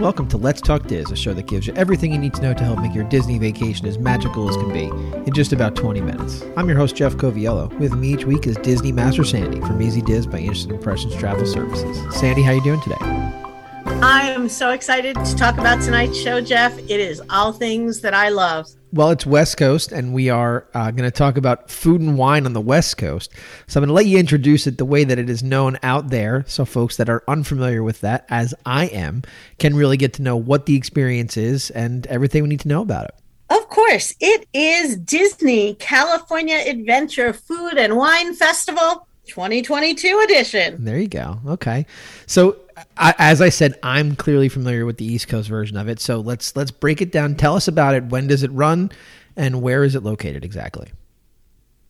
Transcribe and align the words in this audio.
welcome 0.00 0.26
to 0.26 0.38
Let's 0.38 0.62
Talk 0.62 0.86
Diz, 0.86 1.10
a 1.10 1.16
show 1.16 1.34
that 1.34 1.46
gives 1.46 1.66
you 1.66 1.74
everything 1.74 2.10
you 2.10 2.16
need 2.16 2.32
to 2.32 2.40
know 2.40 2.54
to 2.54 2.64
help 2.64 2.78
make 2.80 2.94
your 2.94 3.04
Disney 3.04 3.36
vacation 3.38 3.86
as 3.86 3.98
magical 3.98 4.48
as 4.48 4.56
can 4.56 4.72
be 4.72 4.84
in 5.26 5.34
just 5.34 5.52
about 5.52 5.76
20 5.76 6.00
minutes. 6.00 6.42
I'm 6.56 6.66
your 6.68 6.78
host, 6.78 6.96
Jeff 6.96 7.16
Coviello. 7.16 7.78
With 7.78 7.92
me 7.92 8.14
each 8.14 8.24
week 8.24 8.46
is 8.46 8.56
Disney 8.56 8.92
Master 8.92 9.24
Sandy 9.24 9.60
from 9.60 9.82
Easy 9.82 10.00
Diz 10.00 10.26
by 10.26 10.38
Instant 10.38 10.72
Impressions 10.72 11.14
Travel 11.16 11.44
Services. 11.44 11.98
Sandy, 12.18 12.40
how 12.40 12.52
you 12.52 12.62
doing 12.62 12.80
today? 12.80 12.96
I 13.00 14.32
am 14.34 14.48
so 14.48 14.70
excited 14.70 15.22
to 15.22 15.36
talk 15.36 15.58
about 15.58 15.82
tonight's 15.82 16.18
show, 16.18 16.40
Jeff. 16.40 16.78
It 16.78 16.98
is 16.98 17.20
all 17.28 17.52
things 17.52 18.00
that 18.00 18.14
I 18.14 18.30
love. 18.30 18.68
Well, 18.92 19.10
it's 19.10 19.24
West 19.24 19.56
Coast, 19.56 19.92
and 19.92 20.12
we 20.12 20.30
are 20.30 20.66
uh, 20.74 20.90
going 20.90 21.08
to 21.08 21.12
talk 21.12 21.36
about 21.36 21.70
food 21.70 22.00
and 22.00 22.18
wine 22.18 22.44
on 22.44 22.54
the 22.54 22.60
West 22.60 22.98
Coast. 22.98 23.30
So 23.68 23.78
I'm 23.78 23.82
going 23.82 23.88
to 23.88 23.94
let 23.94 24.06
you 24.06 24.18
introduce 24.18 24.66
it 24.66 24.78
the 24.78 24.84
way 24.84 25.04
that 25.04 25.16
it 25.16 25.30
is 25.30 25.44
known 25.44 25.78
out 25.84 26.08
there, 26.08 26.44
so 26.48 26.64
folks 26.64 26.96
that 26.96 27.08
are 27.08 27.22
unfamiliar 27.28 27.84
with 27.84 28.00
that, 28.00 28.26
as 28.30 28.52
I 28.66 28.86
am, 28.86 29.22
can 29.60 29.76
really 29.76 29.96
get 29.96 30.14
to 30.14 30.22
know 30.22 30.36
what 30.36 30.66
the 30.66 30.74
experience 30.74 31.36
is 31.36 31.70
and 31.70 32.04
everything 32.08 32.42
we 32.42 32.48
need 32.48 32.60
to 32.60 32.68
know 32.68 32.82
about 32.82 33.04
it. 33.04 33.14
Of 33.48 33.68
course, 33.68 34.12
it 34.18 34.48
is 34.52 34.96
Disney 34.96 35.74
California 35.74 36.56
Adventure 36.66 37.32
Food 37.32 37.74
and 37.78 37.96
Wine 37.96 38.34
Festival 38.34 39.06
2022 39.28 40.20
edition. 40.24 40.84
There 40.84 40.98
you 40.98 41.06
go. 41.06 41.38
Okay. 41.46 41.86
So 42.26 42.56
I, 42.96 43.14
as 43.18 43.40
I 43.40 43.48
said, 43.48 43.78
I'm 43.82 44.16
clearly 44.16 44.48
familiar 44.48 44.86
with 44.86 44.96
the 44.96 45.04
East 45.04 45.28
Coast 45.28 45.48
version 45.48 45.76
of 45.76 45.88
it. 45.88 46.00
So 46.00 46.20
let's 46.20 46.54
let's 46.56 46.70
break 46.70 47.00
it 47.00 47.12
down. 47.12 47.34
Tell 47.34 47.56
us 47.56 47.68
about 47.68 47.94
it. 47.94 48.04
When 48.06 48.26
does 48.26 48.42
it 48.42 48.50
run, 48.52 48.90
and 49.36 49.62
where 49.62 49.84
is 49.84 49.94
it 49.94 50.02
located 50.02 50.44
exactly? 50.44 50.90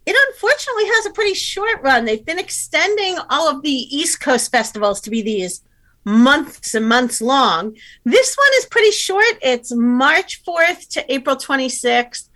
It 0.06 0.16
unfortunately 0.28 0.86
has 0.86 1.06
a 1.06 1.10
pretty 1.10 1.34
short 1.34 1.82
run. 1.82 2.04
They've 2.04 2.24
been 2.24 2.38
extending 2.38 3.18
all 3.28 3.48
of 3.48 3.62
the 3.62 3.70
East 3.70 4.20
Coast 4.20 4.50
festivals 4.50 5.00
to 5.02 5.10
be 5.10 5.22
these 5.22 5.62
months 6.04 6.74
and 6.74 6.88
months 6.88 7.20
long. 7.20 7.76
This 8.04 8.34
one 8.34 8.48
is 8.54 8.66
pretty 8.66 8.90
short. 8.90 9.38
It's 9.42 9.72
March 9.72 10.42
4th 10.44 10.88
to 10.90 11.12
April 11.12 11.36
26th. 11.36 12.28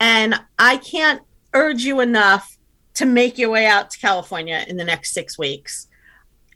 And 0.00 0.40
I 0.58 0.78
can't 0.78 1.20
urge 1.52 1.82
you 1.82 2.00
enough 2.00 2.56
to 2.94 3.06
make 3.06 3.38
your 3.38 3.50
way 3.50 3.66
out 3.66 3.90
to 3.90 3.98
California 3.98 4.64
in 4.66 4.76
the 4.76 4.84
next 4.84 5.12
six 5.12 5.38
weeks. 5.38 5.88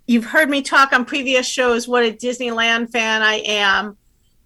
You've 0.06 0.27
heard 0.27 0.50
me 0.50 0.62
talk 0.62 0.92
on 0.92 1.05
previous 1.05 1.47
shows 1.47 1.88
what 1.88 2.05
a 2.05 2.12
Disneyland 2.12 2.91
fan 2.91 3.22
I 3.22 3.36
am, 3.47 3.97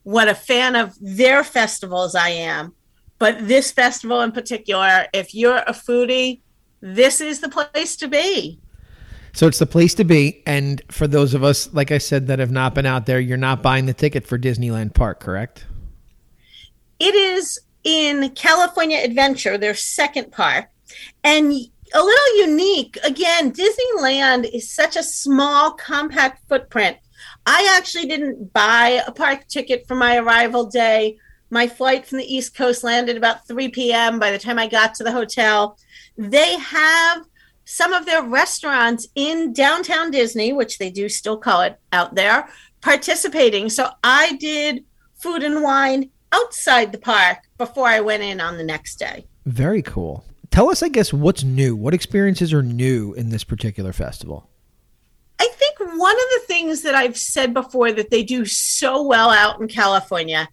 what 0.05 0.29
a 0.29 0.35
fan 0.35 0.77
of 0.77 0.95
their 1.01 1.43
festivals 1.43 2.15
I 2.15 2.29
am. 2.31 2.75
But 3.19 3.49
this 3.49 3.73
festival 3.73 4.21
in 4.21 4.31
particular, 4.31 5.07
if 5.13 5.35
you're 5.35 5.57
a 5.57 5.73
foodie, 5.73 6.41
this 6.81 7.21
is 7.21 7.41
the 7.41 7.49
place 7.49 7.97
to 7.97 8.09
be. 8.09 8.61
So 9.33 9.47
it's 9.47 9.59
the 9.59 9.67
place 9.67 9.95
to 9.95 10.05
be. 10.05 10.43
And 10.47 10.81
for 10.91 11.07
those 11.07 11.35
of 11.35 11.43
us, 11.43 11.73
like 11.73 11.91
I 11.91 11.99
said, 11.99 12.29
that 12.29 12.39
have 12.39 12.51
not 12.51 12.75
been 12.75 12.87
out 12.87 13.07
there, 13.07 13.21
you're 13.21 13.37
not 13.37 13.63
buying 13.63 13.87
the 13.87 13.95
ticket 13.95 14.27
for 14.27 14.39
Disneyland 14.39 14.95
Park, 14.95 15.21
correct? 15.21 15.67
It 17.01 17.15
is 17.15 17.61
in 17.85 18.31
California 18.31 18.99
Adventure, 18.99 19.59
their 19.59 19.75
second 19.75 20.33
park. 20.33 20.67
And 21.23 21.53
a 21.95 22.03
little 22.03 22.37
unique. 22.39 22.99
Again, 23.05 23.53
Disneyland 23.53 24.49
is 24.53 24.71
such 24.71 24.97
a 24.97 25.03
small, 25.03 25.73
compact 25.73 26.43
footprint. 26.49 26.97
I 27.47 27.75
actually 27.77 28.07
didn't 28.07 28.53
buy 28.53 29.03
a 29.07 29.13
park 29.13 29.47
ticket 29.49 29.87
for 29.87 29.95
my 29.95 30.19
arrival 30.19 30.67
day. 30.67 31.19
My 31.51 31.67
flight 31.67 32.07
from 32.07 32.19
the 32.19 32.35
East 32.35 32.55
Coast 32.55 32.85
landed 32.85 33.17
about 33.17 33.47
3 33.47 33.69
p.m. 33.69 34.19
By 34.19 34.31
the 34.31 34.39
time 34.39 34.59
I 34.59 34.67
got 34.67 34.95
to 34.95 35.05
the 35.05 35.13
hotel, 35.13 35.79
they 36.17 36.59
have 36.59 37.25
some 37.65 37.93
of 37.93 38.07
their 38.07 38.23
restaurants 38.23 39.07
in 39.15 39.53
downtown 39.53 40.11
Disney, 40.11 40.53
which 40.53 40.79
they 40.79 40.91
do 40.91 41.09
still 41.09 41.37
call 41.37 41.63
it 41.63 41.79
out 41.93 42.15
there, 42.15 42.49
participating. 42.81 43.69
So 43.71 43.91
I 44.05 44.37
did 44.37 44.85
food 45.15 45.43
and 45.43 45.63
wine 45.63 46.11
outside 46.33 46.93
the 46.93 46.99
park 46.99 47.39
before 47.57 47.87
I 47.87 48.01
went 48.01 48.23
in 48.23 48.41
on 48.41 48.57
the 48.57 48.65
next 48.65 48.97
day. 48.97 49.27
Very 49.47 49.83
cool 49.83 50.25
tell 50.59 50.71
us, 50.71 50.83
I 50.83 50.89
guess, 50.89 51.13
what's 51.13 51.45
new? 51.45 51.77
What 51.77 51.95
experiences 51.95 52.53
are 52.53 52.65
new 52.65 53.15
in 53.15 53.29
this 53.29 53.45
particular 53.45 53.93
festival? 53.93 54.51
I 55.39 55.47
think 55.53 55.79
one 55.79 56.17
of 56.17 56.29
the 56.35 56.43
things 56.49 56.83
that 56.83 56.97
I've 56.97 57.17
said 57.17 57.55
before 57.55 57.93
that 57.93 58.11
they 58.11 58.25
do 58.25 58.45
so 58.45 59.01
well 59.01 59.31
out 59.31 59.61
in 59.61 59.69
California 59.69 60.49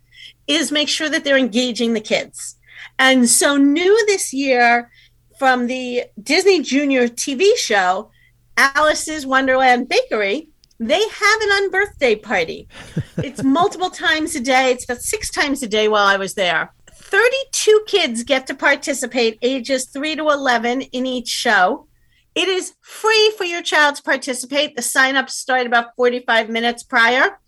is 0.45 0.71
make 0.71 0.89
sure 0.89 1.09
that 1.09 1.23
they're 1.23 1.39
engaging 1.39 1.94
the 1.94 2.01
kids. 2.01 2.55
And 2.99 3.27
so, 3.27 3.57
new 3.57 4.05
this 4.05 4.31
year 4.31 4.91
from 5.39 5.65
the 5.65 6.03
Disney 6.21 6.61
Junior 6.61 7.07
TV 7.07 7.57
show, 7.57 8.11
Alice's 8.57 9.25
Wonderland 9.25 9.89
Bakery, 9.89 10.49
they 10.79 11.01
have 11.01 11.41
an 11.41 11.71
unbirthday 11.71 12.21
party. 12.21 12.67
it's 13.17 13.41
multiple 13.41 13.89
times 13.89 14.35
a 14.35 14.39
day, 14.39 14.69
it's 14.69 14.83
about 14.83 15.01
six 15.01 15.31
times 15.31 15.63
a 15.63 15.67
day 15.67 15.88
while 15.88 16.05
I 16.05 16.17
was 16.17 16.35
there. 16.35 16.71
32 17.15 17.83
kids 17.87 18.23
get 18.23 18.45
to 18.45 18.53
participate, 18.53 19.39
ages 19.41 19.85
3 19.85 20.17
to 20.17 20.23
11, 20.23 20.81
in 20.81 21.05
each 21.05 21.29
show. 21.29 21.87
It 22.35 22.49
is 22.49 22.73
free 22.81 23.33
for 23.37 23.45
your 23.45 23.61
child 23.61 23.95
to 23.95 24.03
participate. 24.03 24.75
The 24.75 24.81
sign-ups 24.81 25.33
start 25.33 25.65
about 25.65 25.95
45 25.95 26.49
minutes 26.49 26.83
prior. 26.83 27.39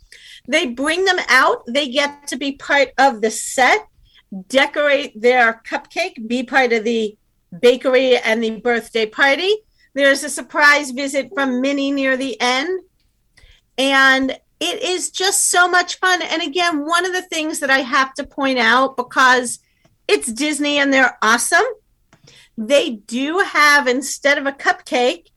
They 0.47 0.67
bring 0.67 1.03
them 1.03 1.19
out. 1.28 1.63
They 1.67 1.89
get 1.89 2.28
to 2.28 2.38
be 2.38 2.53
part 2.53 2.91
of 2.97 3.19
the 3.19 3.29
set, 3.29 3.85
decorate 4.47 5.22
their 5.22 5.61
cupcake, 5.69 6.25
be 6.29 6.44
part 6.44 6.72
of 6.72 6.85
the 6.85 7.17
bakery 7.59 8.17
and 8.17 8.41
the 8.41 8.61
birthday 8.61 9.05
party. 9.05 9.53
There's 9.94 10.23
a 10.23 10.29
surprise 10.29 10.91
visit 10.91 11.29
from 11.34 11.59
Minnie 11.59 11.91
near 11.91 12.16
the 12.16 12.39
end. 12.39 12.79
And 13.78 14.39
it 14.59 14.81
is 14.81 15.12
just 15.12 15.51
so 15.51 15.68
much 15.68 16.00
fun. 16.00 16.22
And 16.22 16.41
again, 16.41 16.85
one 16.85 17.06
of 17.06 17.13
the 17.13 17.22
things 17.22 17.59
that 17.59 17.69
I 17.69 17.79
have 17.79 18.13
to 18.16 18.25
point 18.25 18.57
out 18.57 18.97
because 18.97 19.59
it's 20.07 20.31
Disney 20.31 20.78
and 20.78 20.91
they're 20.91 21.18
awesome, 21.22 21.66
they 22.57 22.91
do 22.91 23.40
have, 23.40 23.88
instead 23.88 24.38
of 24.38 24.46
a 24.46 24.51
cupcake, 24.51 25.28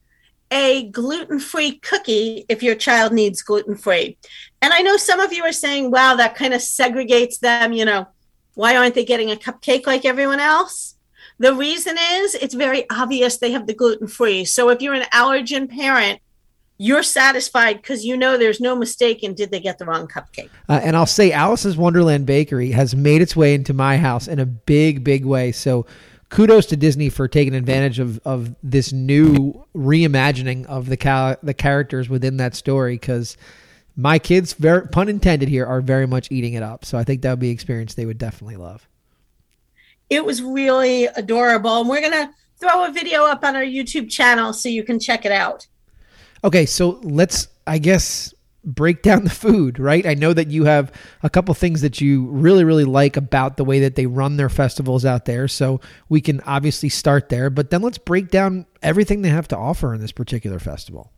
a 0.49 0.89
gluten 0.89 1.39
free 1.39 1.77
cookie 1.79 2.45
if 2.49 2.61
your 2.61 2.75
child 2.75 3.13
needs 3.13 3.41
gluten 3.41 3.75
free. 3.75 4.17
And 4.61 4.73
I 4.73 4.81
know 4.81 4.97
some 4.97 5.19
of 5.19 5.31
you 5.31 5.43
are 5.43 5.53
saying, 5.53 5.91
wow, 5.91 6.15
that 6.15 6.35
kind 6.35 6.53
of 6.53 6.61
segregates 6.61 7.39
them. 7.39 7.73
You 7.73 7.85
know, 7.85 8.07
why 8.55 8.75
aren't 8.75 8.95
they 8.95 9.05
getting 9.05 9.31
a 9.31 9.35
cupcake 9.35 9.87
like 9.87 10.03
everyone 10.03 10.39
else? 10.39 10.95
The 11.39 11.55
reason 11.55 11.95
is 11.97 12.35
it's 12.35 12.53
very 12.53 12.89
obvious 12.89 13.37
they 13.37 13.51
have 13.51 13.65
the 13.65 13.73
gluten 13.73 14.07
free. 14.07 14.45
So 14.45 14.69
if 14.69 14.81
you're 14.81 14.93
an 14.93 15.07
allergen 15.13 15.69
parent, 15.69 16.19
you're 16.81 17.03
satisfied 17.03 17.75
because 17.75 18.03
you 18.03 18.17
know 18.17 18.39
there's 18.39 18.59
no 18.59 18.75
mistake 18.75 19.21
and 19.21 19.37
did 19.37 19.51
they 19.51 19.59
get 19.59 19.77
the 19.77 19.85
wrong 19.85 20.07
cupcake. 20.07 20.49
Uh, 20.67 20.79
and 20.83 20.97
I'll 20.97 21.05
say 21.05 21.31
Alice's 21.31 21.77
Wonderland 21.77 22.25
Bakery 22.25 22.71
has 22.71 22.95
made 22.95 23.21
its 23.21 23.35
way 23.35 23.53
into 23.53 23.71
my 23.71 23.97
house 23.97 24.27
in 24.27 24.39
a 24.39 24.47
big, 24.47 25.03
big 25.03 25.23
way. 25.23 25.51
So 25.51 25.85
kudos 26.29 26.65
to 26.67 26.75
Disney 26.75 27.09
for 27.09 27.27
taking 27.27 27.53
advantage 27.53 27.99
of, 27.99 28.19
of 28.25 28.55
this 28.63 28.91
new 28.91 29.63
reimagining 29.75 30.65
of 30.65 30.89
the 30.89 30.97
cal- 30.97 31.37
the 31.43 31.53
characters 31.53 32.09
within 32.09 32.37
that 32.37 32.55
story 32.55 32.95
because 32.95 33.37
my 33.95 34.17
kids, 34.17 34.53
very 34.53 34.87
pun 34.87 35.07
intended 35.07 35.49
here, 35.49 35.67
are 35.67 35.81
very 35.81 36.07
much 36.07 36.31
eating 36.31 36.53
it 36.53 36.63
up. 36.63 36.83
So 36.83 36.97
I 36.97 37.03
think 37.03 37.21
that 37.21 37.29
would 37.29 37.39
be 37.39 37.49
an 37.49 37.53
experience 37.53 37.93
they 37.93 38.07
would 38.07 38.17
definitely 38.17 38.55
love. 38.55 38.87
It 40.09 40.25
was 40.25 40.41
really 40.41 41.05
adorable. 41.05 41.81
And 41.81 41.87
we're 41.87 42.01
going 42.01 42.27
to 42.27 42.33
throw 42.59 42.87
a 42.87 42.91
video 42.91 43.25
up 43.25 43.43
on 43.43 43.55
our 43.55 43.61
YouTube 43.61 44.09
channel 44.09 44.51
so 44.51 44.67
you 44.67 44.83
can 44.83 44.99
check 44.99 45.25
it 45.25 45.31
out. 45.31 45.67
Okay, 46.43 46.65
so 46.65 46.99
let's, 47.03 47.47
I 47.67 47.77
guess, 47.77 48.33
break 48.63 49.01
down 49.03 49.23
the 49.23 49.29
food, 49.29 49.79
right? 49.79 50.05
I 50.05 50.13
know 50.13 50.33
that 50.33 50.49
you 50.49 50.65
have 50.65 50.91
a 51.23 51.29
couple 51.29 51.53
things 51.53 51.81
that 51.81 52.01
you 52.01 52.25
really, 52.27 52.63
really 52.63 52.85
like 52.85 53.17
about 53.17 53.57
the 53.57 53.65
way 53.65 53.79
that 53.81 53.95
they 53.95 54.05
run 54.05 54.37
their 54.37 54.49
festivals 54.49 55.05
out 55.05 55.25
there. 55.25 55.47
So 55.47 55.81
we 56.09 56.21
can 56.21 56.41
obviously 56.41 56.89
start 56.89 57.29
there, 57.29 57.49
but 57.49 57.69
then 57.69 57.81
let's 57.81 57.97
break 57.97 58.29
down 58.29 58.65
everything 58.81 59.21
they 59.21 59.29
have 59.29 59.47
to 59.49 59.57
offer 59.57 59.93
in 59.93 60.01
this 60.01 60.11
particular 60.11 60.59
festival. 60.59 61.11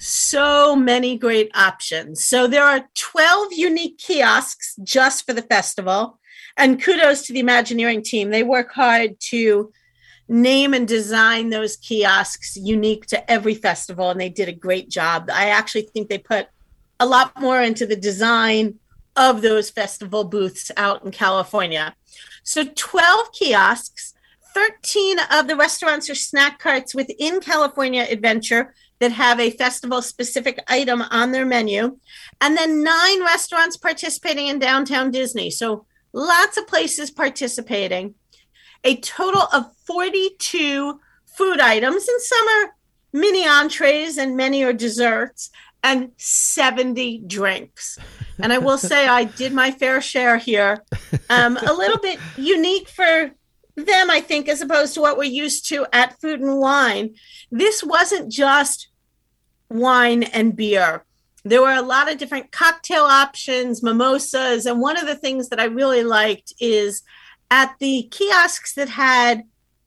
So 0.00 0.76
many 0.76 1.18
great 1.18 1.50
options. 1.56 2.24
So 2.24 2.46
there 2.46 2.62
are 2.62 2.88
12 2.94 3.52
unique 3.54 3.98
kiosks 3.98 4.76
just 4.84 5.26
for 5.26 5.32
the 5.32 5.42
festival. 5.42 6.20
And 6.56 6.80
kudos 6.82 7.26
to 7.26 7.32
the 7.32 7.40
Imagineering 7.40 8.02
team. 8.02 8.30
They 8.30 8.44
work 8.44 8.72
hard 8.72 9.18
to 9.30 9.72
name 10.28 10.74
and 10.74 10.86
design 10.86 11.48
those 11.48 11.76
kiosks 11.76 12.56
unique 12.56 13.06
to 13.06 13.30
every 13.30 13.54
festival 13.54 14.10
and 14.10 14.20
they 14.20 14.28
did 14.28 14.48
a 14.48 14.52
great 14.52 14.90
job. 14.90 15.30
I 15.32 15.48
actually 15.48 15.82
think 15.82 16.08
they 16.08 16.18
put 16.18 16.48
a 17.00 17.06
lot 17.06 17.40
more 17.40 17.62
into 17.62 17.86
the 17.86 17.96
design 17.96 18.78
of 19.16 19.40
those 19.40 19.70
festival 19.70 20.24
booths 20.24 20.70
out 20.76 21.04
in 21.04 21.10
california. 21.10 21.94
So 22.42 22.64
12 22.64 23.32
kiosks 23.32 24.14
13 24.54 25.18
of 25.32 25.48
the 25.48 25.56
restaurants 25.56 26.10
or 26.10 26.14
snack 26.14 26.58
carts 26.58 26.94
within 26.94 27.40
california 27.40 28.06
adventure 28.08 28.74
that 28.98 29.12
have 29.12 29.38
a 29.38 29.50
festival 29.50 30.02
specific 30.02 30.58
item 30.68 31.02
on 31.02 31.32
their 31.32 31.46
menu 31.46 31.98
and 32.40 32.56
then 32.56 32.82
nine 32.82 33.22
restaurants 33.22 33.76
participating 33.76 34.48
in 34.48 34.58
downtown 34.58 35.10
disney. 35.10 35.50
So 35.50 35.86
lots 36.12 36.56
of 36.56 36.66
places 36.66 37.10
participating 37.10 38.14
a 38.84 38.96
total 38.96 39.42
of 39.52 39.74
42 39.86 41.00
food 41.26 41.60
items, 41.60 42.08
and 42.08 42.20
some 42.20 42.48
are 42.48 42.74
mini 43.12 43.46
entrees 43.46 44.18
and 44.18 44.36
many 44.36 44.62
are 44.64 44.72
desserts. 44.72 45.50
and 45.84 46.10
70 46.16 47.18
drinks. 47.26 47.98
And 48.40 48.52
I 48.52 48.58
will 48.58 48.78
say 48.78 49.06
I 49.06 49.24
did 49.24 49.52
my 49.54 49.70
fair 49.70 50.00
share 50.00 50.36
here. 50.36 50.82
Um, 51.30 51.56
a 51.56 51.72
little 51.72 51.98
bit 51.98 52.18
unique 52.36 52.88
for 52.88 53.30
them, 53.76 54.10
I 54.10 54.20
think, 54.20 54.48
as 54.48 54.60
opposed 54.60 54.94
to 54.94 55.00
what 55.00 55.16
we're 55.16 55.24
used 55.24 55.68
to 55.68 55.86
at 55.92 56.20
Food 56.20 56.40
and 56.40 56.58
Wine. 56.58 57.14
This 57.50 57.84
wasn't 57.84 58.30
just 58.30 58.88
wine 59.70 60.24
and 60.24 60.56
beer. 60.56 61.04
There 61.44 61.62
were 61.62 61.74
a 61.74 61.82
lot 61.82 62.10
of 62.10 62.18
different 62.18 62.50
cocktail 62.50 63.04
options, 63.04 63.82
mimosas. 63.82 64.66
And 64.66 64.80
one 64.80 64.98
of 64.98 65.06
the 65.06 65.14
things 65.14 65.48
that 65.50 65.60
I 65.60 65.64
really 65.64 66.02
liked 66.02 66.52
is 66.60 67.02
at 67.50 67.76
the 67.78 68.08
kiosks 68.10 68.74
that 68.74 68.88
had 68.88 69.44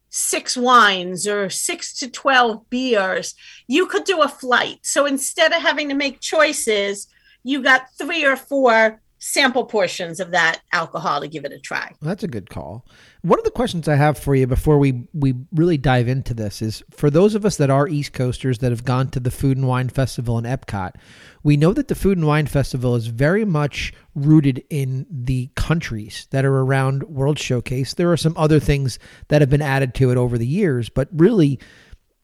six 0.08 0.56
wines 0.56 1.26
or 1.26 1.50
six 1.50 1.98
to 1.98 2.10
12 2.10 2.68
beers, 2.70 3.34
you 3.66 3.86
could 3.86 4.04
do 4.04 4.22
a 4.22 4.28
flight. 4.28 4.78
So 4.82 5.06
instead 5.06 5.52
of 5.52 5.62
having 5.62 5.88
to 5.88 5.94
make 5.94 6.20
choices, 6.20 7.08
you 7.42 7.62
got 7.62 7.86
three 7.98 8.24
or 8.24 8.36
four 8.36 9.01
sample 9.24 9.64
portions 9.64 10.18
of 10.18 10.32
that 10.32 10.60
alcohol 10.72 11.20
to 11.20 11.28
give 11.28 11.44
it 11.44 11.52
a 11.52 11.58
try. 11.58 11.92
That's 12.02 12.24
a 12.24 12.28
good 12.28 12.50
call. 12.50 12.84
One 13.20 13.38
of 13.38 13.44
the 13.44 13.52
questions 13.52 13.86
I 13.86 13.94
have 13.94 14.18
for 14.18 14.34
you 14.34 14.48
before 14.48 14.78
we 14.78 15.06
we 15.14 15.34
really 15.52 15.78
dive 15.78 16.08
into 16.08 16.34
this 16.34 16.60
is 16.60 16.82
for 16.90 17.08
those 17.08 17.36
of 17.36 17.46
us 17.46 17.56
that 17.58 17.70
are 17.70 17.86
East 17.86 18.14
Coasters 18.14 18.58
that 18.58 18.72
have 18.72 18.84
gone 18.84 19.10
to 19.10 19.20
the 19.20 19.30
Food 19.30 19.58
and 19.58 19.68
Wine 19.68 19.88
Festival 19.88 20.38
in 20.38 20.44
Epcot, 20.44 20.96
we 21.44 21.56
know 21.56 21.72
that 21.72 21.86
the 21.86 21.94
Food 21.94 22.18
and 22.18 22.26
Wine 22.26 22.46
Festival 22.46 22.96
is 22.96 23.06
very 23.06 23.44
much 23.44 23.92
rooted 24.16 24.64
in 24.70 25.06
the 25.08 25.50
countries 25.54 26.26
that 26.30 26.44
are 26.44 26.58
around 26.58 27.04
World 27.04 27.38
Showcase. 27.38 27.94
There 27.94 28.10
are 28.10 28.16
some 28.16 28.34
other 28.36 28.58
things 28.58 28.98
that 29.28 29.40
have 29.40 29.50
been 29.50 29.62
added 29.62 29.94
to 29.94 30.10
it 30.10 30.16
over 30.16 30.36
the 30.36 30.46
years, 30.46 30.88
but 30.88 31.08
really 31.12 31.60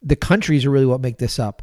the 0.03 0.17
countries 0.17 0.67
are 0.67 0.71
really 0.71 0.87
what 0.87 1.01
make 1.01 1.19
this 1.19 1.39
up. 1.39 1.63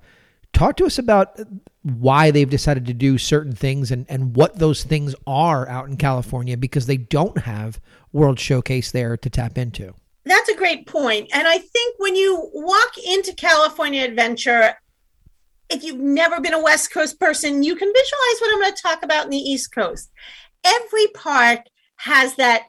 Talk 0.53 0.77
to 0.77 0.85
us 0.85 0.97
about 0.97 1.37
why 1.85 2.31
they've 2.31 2.49
decided 2.49 2.87
to 2.87 2.95
do 2.95 3.15
certain 3.15 3.53
things 3.53 3.91
and, 3.91 4.07
and 4.09 4.35
what 4.35 4.57
those 4.57 4.83
things 4.83 5.13
are 5.27 5.69
out 5.69 5.87
in 5.87 5.95
California 5.97 6.57
because 6.57 6.87
they 6.87 6.97
don't 6.97 7.37
have 7.37 7.79
World 8.11 8.39
Showcase 8.39 8.89
there 8.89 9.15
to 9.15 9.29
tap 9.29 9.55
into. 9.55 9.93
That's 10.25 10.49
a 10.49 10.55
great 10.55 10.87
point. 10.87 11.29
And 11.31 11.47
I 11.47 11.59
think 11.59 11.95
when 11.99 12.15
you 12.15 12.49
walk 12.53 12.97
into 12.97 13.35
California 13.35 14.03
Adventure, 14.03 14.73
if 15.69 15.83
you've 15.83 15.99
never 15.99 16.41
been 16.41 16.55
a 16.55 16.61
West 16.61 16.91
Coast 16.91 17.19
person, 17.19 17.61
you 17.61 17.75
can 17.75 17.93
visualize 17.93 18.41
what 18.41 18.53
I'm 18.53 18.61
going 18.61 18.73
to 18.73 18.81
talk 18.81 19.03
about 19.03 19.25
in 19.25 19.29
the 19.29 19.37
East 19.37 19.71
Coast. 19.71 20.09
Every 20.63 21.05
park 21.13 21.59
has 21.97 22.35
that 22.37 22.63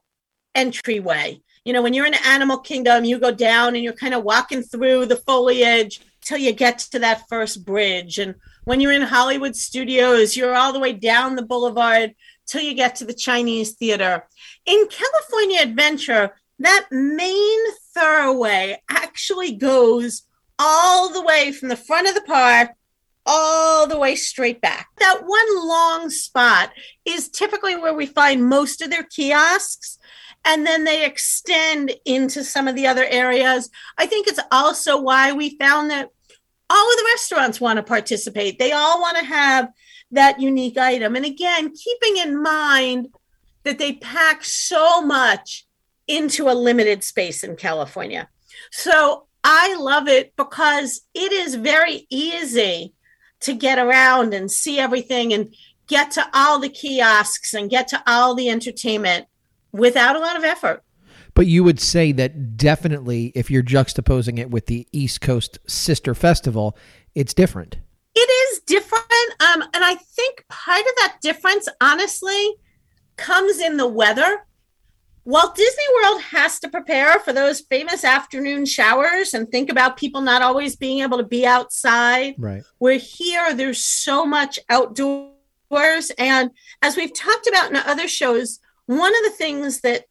entryway. 0.55 1.41
You 1.65 1.73
know, 1.73 1.81
when 1.81 1.95
you're 1.95 2.05
in 2.05 2.15
Animal 2.27 2.59
Kingdom, 2.59 3.07
you 3.07 3.19
go 3.19 3.33
down 3.33 3.75
and 3.75 3.83
you're 3.83 3.95
kind 3.95 4.13
of 4.13 4.25
walking 4.25 4.63
through 4.63 5.07
the 5.07 5.17
foliage 5.17 6.03
till 6.21 6.37
you 6.37 6.53
get 6.53 6.81
to 6.81 6.99
that 6.99 7.27
first 7.31 7.65
bridge. 7.65 8.19
And 8.19 8.35
when 8.67 8.81
you're 8.81 8.93
in 8.93 9.03
Hollywood 9.03 9.55
Studios, 9.55 10.37
you're 10.37 10.55
all 10.55 10.73
the 10.73 10.81
way 10.81 10.93
down 10.93 11.37
the 11.37 11.43
boulevard 11.43 12.15
till 12.47 12.61
you 12.61 12.75
get 12.75 12.97
to 12.97 13.05
the 13.05 13.15
Chinese 13.15 13.73
Theater. 13.73 14.27
In 14.67 14.89
California 14.89 15.61
Adventure, 15.63 16.35
that 16.59 16.87
main 16.91 17.61
thoroughway 17.97 18.77
actually 18.91 19.53
goes 19.53 20.25
all 20.59 21.13
the 21.13 21.23
way 21.23 21.53
from 21.53 21.69
the 21.69 21.77
front 21.77 22.09
of 22.09 22.17
the 22.17 22.23
park 22.23 22.71
all 23.25 23.87
the 23.87 23.99
way 23.99 24.17
straight 24.17 24.61
back. 24.61 24.89
That 24.99 25.23
one 25.25 25.69
long 25.69 26.11
spot 26.11 26.73
is 27.05 27.29
typically 27.29 27.77
where 27.77 27.95
we 27.95 28.07
find 28.07 28.49
most 28.49 28.83
of 28.83 28.91
their 28.91 29.05
kiosks. 29.05 29.99
And 30.45 30.65
then 30.67 30.85
they 30.85 31.05
extend 31.05 31.93
into 32.05 32.45
some 32.45 32.69
of 32.69 32.77
the 32.77 32.87
other 32.87 33.05
areas. 33.05 33.69
I 33.99 34.07
think 34.07 34.27
it's 34.27 34.41
also 34.53 35.01
why 35.01 35.33
we 35.33 35.57
found 35.57 35.91
that 35.91 36.11
all 36.69 36.91
of 36.91 36.99
the 36.99 37.09
restaurants 37.13 37.61
want 37.61 37.77
to 37.77 37.83
participate. 37.83 38.59
They 38.59 38.73
all 38.73 39.01
want 39.01 39.19
to 39.19 39.25
have 39.25 39.69
that 40.11 40.41
unique 40.41 40.79
item. 40.79 41.17
And 41.17 41.25
again, 41.25 41.73
keeping 41.75 42.17
in 42.17 42.43
mind 42.43 43.09
that 43.65 43.79
they 43.79 43.95
pack 43.95 44.45
so 44.45 45.03
much 45.03 45.67
into 46.07 46.49
a 46.49 46.55
limited 46.55 47.03
space 47.03 47.43
in 47.43 47.57
California. 47.57 48.29
So 48.71 49.27
I 49.43 49.77
love 49.77 50.09
it 50.09 50.35
because 50.37 51.03
it 51.15 51.33
is 51.33 51.55
very 51.57 52.07
easy 52.11 52.95
to 53.41 53.55
get 53.55 53.79
around 53.79 54.35
and 54.35 54.51
see 54.51 54.79
everything 54.79 55.33
and 55.33 55.55
get 55.87 56.11
to 56.13 56.27
all 56.33 56.59
the 56.59 56.69
kiosks 56.69 57.55
and 57.55 57.71
get 57.71 57.89
to 57.89 58.03
all 58.07 58.35
the 58.35 58.51
entertainment 58.51 59.27
without 59.73 60.17
a 60.17 60.21
lot 60.21 60.37
of 60.37 60.45
effort. 60.45 60.83
But 61.37 61.47
you 61.47 61.63
would 61.65 61.79
say 61.79 62.13
that 62.13 62.57
definitely, 62.57 63.31
if 63.35 63.51
you're 63.51 63.63
juxtaposing 63.63 64.39
it 64.39 64.51
with 64.51 64.67
the 64.67 64.89
East 64.91 65.21
Coast 65.21 65.59
Sister 65.67 66.15
Festival, 66.15 66.79
it's 67.15 67.35
different. 67.35 67.77
It 68.15 68.21
is 68.21 68.61
different. 68.61 69.05
Um, 69.41 69.61
and 69.75 69.85
I 69.85 69.97
think 69.97 70.47
part 70.49 70.81
of 70.81 70.93
that 70.97 71.19
difference, 71.21 71.69
honestly, 71.79 72.55
comes 73.19 73.61
in 73.61 73.77
the 73.77 73.87
weather. 73.87 74.47
Walt 75.27 75.55
Disney 75.55 75.85
World 76.03 76.23
has 76.23 76.59
to 76.61 76.71
prepare 76.71 77.19
for 77.19 77.35
those 77.35 77.61
famous 77.61 78.03
afternoon 78.03 78.65
showers 78.65 79.35
and 79.35 79.47
think 79.51 79.71
about 79.71 79.99
people 79.99 80.23
not 80.23 80.41
always 80.41 80.75
being 80.75 81.01
able 81.01 81.19
to 81.19 81.25
be 81.25 81.45
outside. 81.45 82.35
Right. 82.39 82.63
We're 82.81 82.99
here, 82.99 83.53
there's 83.55 83.85
so 83.85 84.25
much 84.25 84.59
outdoors. 84.71 86.11
And 86.17 86.51
as 86.81 86.97
we've 86.97 87.13
talked 87.13 87.47
about 87.47 87.69
in 87.69 87.77
other 87.77 88.09
shows, 88.09 88.59
one 88.87 89.15
of 89.15 89.23
the 89.25 89.37
things 89.37 89.83
that 89.83 90.07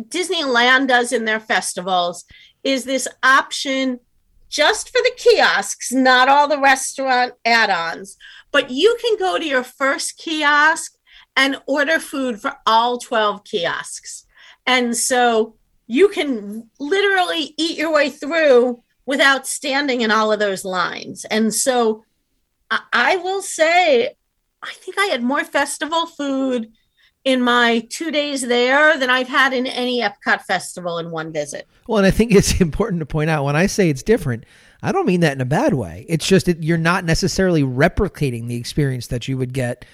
Disneyland 0.00 0.88
does 0.88 1.12
in 1.12 1.24
their 1.24 1.40
festivals 1.40 2.24
is 2.64 2.84
this 2.84 3.08
option 3.22 4.00
just 4.48 4.88
for 4.88 4.98
the 5.02 5.12
kiosks, 5.16 5.92
not 5.92 6.28
all 6.28 6.48
the 6.48 6.60
restaurant 6.60 7.34
add 7.44 7.70
ons, 7.70 8.16
but 8.50 8.70
you 8.70 8.96
can 9.00 9.18
go 9.18 9.38
to 9.38 9.44
your 9.44 9.62
first 9.62 10.16
kiosk 10.16 10.94
and 11.36 11.60
order 11.66 11.98
food 11.98 12.40
for 12.40 12.56
all 12.66 12.98
12 12.98 13.44
kiosks. 13.44 14.24
And 14.66 14.96
so 14.96 15.56
you 15.86 16.08
can 16.08 16.70
literally 16.78 17.54
eat 17.56 17.78
your 17.78 17.92
way 17.92 18.10
through 18.10 18.82
without 19.06 19.46
standing 19.46 20.00
in 20.00 20.10
all 20.10 20.32
of 20.32 20.38
those 20.38 20.64
lines. 20.64 21.24
And 21.26 21.52
so 21.54 22.04
I 22.92 23.16
will 23.16 23.40
say, 23.40 24.14
I 24.62 24.72
think 24.72 24.98
I 24.98 25.06
had 25.06 25.22
more 25.22 25.44
festival 25.44 26.06
food 26.06 26.72
in 27.28 27.42
my 27.42 27.86
two 27.90 28.10
days 28.10 28.40
there 28.40 28.98
than 28.98 29.10
I've 29.10 29.28
had 29.28 29.52
in 29.52 29.66
any 29.66 30.00
Epcot 30.00 30.40
festival 30.46 30.96
in 30.98 31.10
one 31.10 31.30
visit. 31.30 31.68
Well, 31.86 31.98
and 31.98 32.06
I 32.06 32.10
think 32.10 32.32
it's 32.32 32.58
important 32.60 33.00
to 33.00 33.06
point 33.06 33.28
out 33.28 33.44
when 33.44 33.54
I 33.54 33.66
say 33.66 33.90
it's 33.90 34.02
different, 34.02 34.44
I 34.82 34.92
don't 34.92 35.04
mean 35.04 35.20
that 35.20 35.34
in 35.34 35.42
a 35.42 35.44
bad 35.44 35.74
way. 35.74 36.06
It's 36.08 36.26
just 36.26 36.46
that 36.46 36.62
you're 36.62 36.78
not 36.78 37.04
necessarily 37.04 37.62
replicating 37.62 38.48
the 38.48 38.56
experience 38.56 39.08
that 39.08 39.28
you 39.28 39.36
would 39.36 39.52
get 39.52 39.84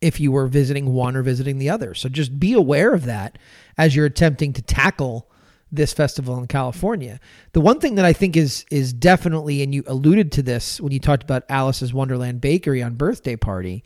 if 0.00 0.18
you 0.18 0.32
were 0.32 0.48
visiting 0.48 0.92
one 0.92 1.14
or 1.14 1.22
visiting 1.22 1.58
the 1.58 1.70
other. 1.70 1.94
So 1.94 2.08
just 2.08 2.40
be 2.40 2.54
aware 2.54 2.92
of 2.92 3.04
that 3.04 3.38
as 3.78 3.94
you're 3.94 4.06
attempting 4.06 4.52
to 4.54 4.62
tackle 4.62 5.30
this 5.70 5.92
festival 5.92 6.38
in 6.38 6.48
California. 6.48 7.20
The 7.52 7.60
one 7.60 7.78
thing 7.78 7.94
that 7.94 8.04
I 8.04 8.12
think 8.12 8.36
is 8.36 8.64
is 8.68 8.92
definitely 8.92 9.62
and 9.62 9.72
you 9.72 9.84
alluded 9.86 10.32
to 10.32 10.42
this 10.42 10.80
when 10.80 10.90
you 10.90 10.98
talked 10.98 11.22
about 11.22 11.44
Alice's 11.48 11.94
Wonderland 11.94 12.40
Bakery 12.40 12.80
unbirthday 12.80 13.40
party 13.40 13.84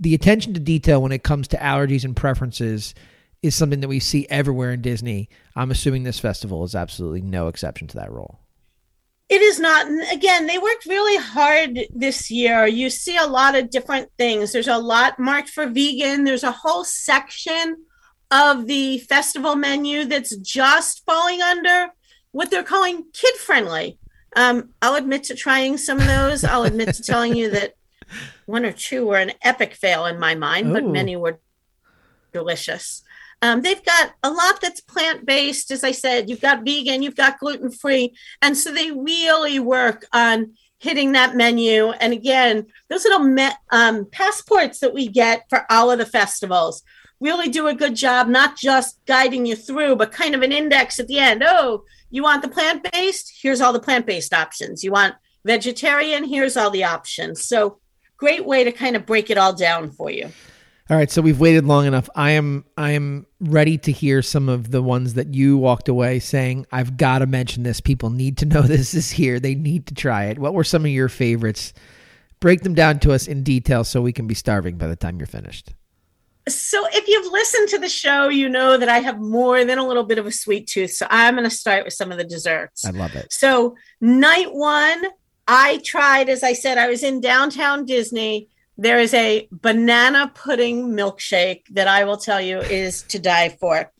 the 0.00 0.14
attention 0.14 0.54
to 0.54 0.60
detail 0.60 1.02
when 1.02 1.12
it 1.12 1.22
comes 1.22 1.46
to 1.48 1.58
allergies 1.58 2.04
and 2.04 2.16
preferences 2.16 2.94
is 3.42 3.54
something 3.54 3.80
that 3.80 3.88
we 3.88 4.00
see 4.00 4.26
everywhere 4.28 4.72
in 4.72 4.82
Disney. 4.82 5.28
I'm 5.54 5.70
assuming 5.70 6.02
this 6.02 6.18
festival 6.18 6.64
is 6.64 6.74
absolutely 6.74 7.20
no 7.20 7.48
exception 7.48 7.86
to 7.88 7.96
that 7.98 8.10
rule. 8.10 8.40
It 9.28 9.42
is 9.42 9.60
not. 9.60 9.86
Again, 10.12 10.46
they 10.46 10.58
worked 10.58 10.86
really 10.86 11.16
hard 11.16 11.78
this 11.94 12.30
year. 12.30 12.66
You 12.66 12.90
see 12.90 13.16
a 13.16 13.28
lot 13.28 13.54
of 13.54 13.70
different 13.70 14.10
things. 14.18 14.50
There's 14.50 14.66
a 14.66 14.78
lot 14.78 15.20
marked 15.20 15.50
for 15.50 15.66
vegan. 15.66 16.24
There's 16.24 16.42
a 16.42 16.50
whole 16.50 16.82
section 16.82 17.76
of 18.32 18.66
the 18.66 18.98
festival 18.98 19.54
menu 19.54 20.04
that's 20.04 20.36
just 20.36 21.04
falling 21.04 21.40
under 21.42 21.88
what 22.32 22.50
they're 22.50 22.64
calling 22.64 23.04
kid 23.12 23.34
friendly. 23.36 23.98
Um, 24.34 24.70
I'll 24.82 24.96
admit 24.96 25.24
to 25.24 25.34
trying 25.34 25.76
some 25.76 26.00
of 26.00 26.06
those. 26.06 26.42
I'll 26.42 26.64
admit 26.64 26.94
to 26.94 27.02
telling 27.02 27.36
you 27.36 27.50
that 27.50 27.74
one 28.46 28.64
or 28.64 28.72
two 28.72 29.06
were 29.06 29.18
an 29.18 29.32
epic 29.42 29.74
fail 29.74 30.06
in 30.06 30.18
my 30.18 30.34
mind, 30.34 30.68
Ooh. 30.68 30.72
but 30.72 30.84
many 30.84 31.16
were 31.16 31.38
delicious. 32.32 33.02
Um, 33.42 33.62
they've 33.62 33.84
got 33.84 34.12
a 34.22 34.30
lot 34.30 34.60
that's 34.60 34.80
plant 34.80 35.24
based. 35.24 35.70
As 35.70 35.82
I 35.82 35.92
said, 35.92 36.28
you've 36.28 36.42
got 36.42 36.64
vegan, 36.64 37.02
you've 37.02 37.16
got 37.16 37.38
gluten 37.38 37.70
free. 37.70 38.14
And 38.42 38.56
so 38.56 38.72
they 38.72 38.90
really 38.90 39.58
work 39.58 40.06
on 40.12 40.54
hitting 40.78 41.12
that 41.12 41.36
menu. 41.36 41.90
And 41.90 42.12
again, 42.12 42.66
those 42.88 43.04
little 43.04 43.20
me- 43.20 43.50
um, 43.70 44.06
passports 44.10 44.80
that 44.80 44.94
we 44.94 45.08
get 45.08 45.44
for 45.48 45.64
all 45.70 45.90
of 45.90 45.98
the 45.98 46.06
festivals 46.06 46.82
really 47.20 47.48
do 47.48 47.66
a 47.66 47.74
good 47.74 47.94
job, 47.94 48.28
not 48.28 48.56
just 48.56 48.98
guiding 49.06 49.44
you 49.44 49.54
through, 49.54 49.96
but 49.96 50.10
kind 50.10 50.34
of 50.34 50.42
an 50.42 50.52
index 50.52 50.98
at 50.98 51.06
the 51.06 51.18
end. 51.18 51.42
Oh, 51.46 51.84
you 52.10 52.22
want 52.22 52.42
the 52.42 52.48
plant 52.48 52.90
based? 52.92 53.40
Here's 53.42 53.60
all 53.60 53.72
the 53.72 53.80
plant 53.80 54.06
based 54.06 54.32
options. 54.32 54.82
You 54.82 54.92
want 54.92 55.14
vegetarian? 55.44 56.24
Here's 56.24 56.56
all 56.56 56.70
the 56.70 56.84
options. 56.84 57.46
So 57.46 57.78
great 58.20 58.44
way 58.44 58.62
to 58.62 58.70
kind 58.70 58.94
of 58.94 59.06
break 59.06 59.30
it 59.30 59.38
all 59.38 59.54
down 59.54 59.90
for 59.90 60.10
you. 60.10 60.30
All 60.88 60.96
right, 60.96 61.10
so 61.10 61.22
we've 61.22 61.38
waited 61.38 61.64
long 61.64 61.86
enough. 61.86 62.08
I 62.14 62.32
am 62.32 62.64
I 62.76 62.92
am 62.92 63.26
ready 63.40 63.78
to 63.78 63.92
hear 63.92 64.22
some 64.22 64.48
of 64.48 64.70
the 64.70 64.82
ones 64.82 65.14
that 65.14 65.34
you 65.34 65.56
walked 65.56 65.88
away 65.88 66.18
saying 66.18 66.66
I've 66.70 66.96
got 66.96 67.20
to 67.20 67.26
mention 67.26 67.62
this. 67.62 67.80
People 67.80 68.10
need 68.10 68.38
to 68.38 68.46
know 68.46 68.62
this 68.62 68.94
is 68.94 69.10
here. 69.10 69.40
They 69.40 69.54
need 69.54 69.86
to 69.86 69.94
try 69.94 70.26
it. 70.26 70.38
What 70.38 70.54
were 70.54 70.64
some 70.64 70.84
of 70.84 70.90
your 70.90 71.08
favorites 71.08 71.72
break 72.40 72.62
them 72.62 72.74
down 72.74 72.98
to 73.00 73.12
us 73.12 73.28
in 73.28 73.42
detail 73.42 73.84
so 73.84 74.00
we 74.02 74.12
can 74.12 74.26
be 74.26 74.34
starving 74.34 74.76
by 74.76 74.86
the 74.86 74.96
time 74.96 75.18
you're 75.18 75.26
finished. 75.26 75.74
So, 76.48 76.84
if 76.90 77.06
you've 77.06 77.30
listened 77.30 77.68
to 77.68 77.78
the 77.78 77.88
show, 77.88 78.28
you 78.28 78.48
know 78.48 78.78
that 78.78 78.88
I 78.88 78.98
have 78.98 79.20
more 79.20 79.64
than 79.64 79.78
a 79.78 79.86
little 79.86 80.04
bit 80.04 80.18
of 80.18 80.26
a 80.26 80.32
sweet 80.32 80.66
tooth. 80.66 80.90
So, 80.90 81.06
I'm 81.10 81.34
going 81.34 81.48
to 81.48 81.54
start 81.54 81.84
with 81.84 81.92
some 81.92 82.10
of 82.10 82.18
the 82.18 82.24
desserts. 82.24 82.84
I 82.84 82.90
love 82.90 83.14
it. 83.14 83.30
So, 83.30 83.76
night 84.00 84.52
one, 84.52 85.04
I 85.52 85.78
tried, 85.78 86.28
as 86.28 86.44
I 86.44 86.52
said, 86.52 86.78
I 86.78 86.88
was 86.88 87.02
in 87.02 87.20
downtown 87.20 87.84
Disney. 87.84 88.48
There 88.78 89.00
is 89.00 89.12
a 89.12 89.48
banana 89.50 90.30
pudding 90.32 90.90
milkshake 90.90 91.62
that 91.72 91.88
I 91.88 92.04
will 92.04 92.18
tell 92.18 92.40
you 92.40 92.60
is 92.60 93.02
to 93.08 93.18
die 93.18 93.48
for. 93.48 93.90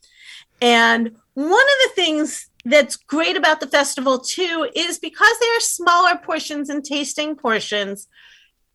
And 0.62 1.16
one 1.34 1.50
of 1.50 1.88
the 1.88 1.92
things 1.96 2.48
that's 2.64 2.94
great 2.94 3.36
about 3.36 3.58
the 3.58 3.66
festival 3.66 4.20
too 4.20 4.70
is 4.76 5.00
because 5.00 5.38
they 5.40 5.48
are 5.48 5.60
smaller 5.60 6.18
portions 6.18 6.70
and 6.70 6.84
tasting 6.84 7.34
portions, 7.34 8.06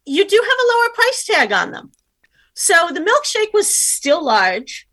you 0.05 0.27
do 0.27 0.36
have 0.36 0.44
a 0.46 0.72
lower 0.74 0.89
price 0.94 1.25
tag 1.25 1.53
on 1.53 1.72
them. 1.72 1.94
So 2.55 2.89
the 2.94 3.00
milkshake 3.00 3.53
was 3.53 3.74
still 3.74 4.22
large. 4.22 4.86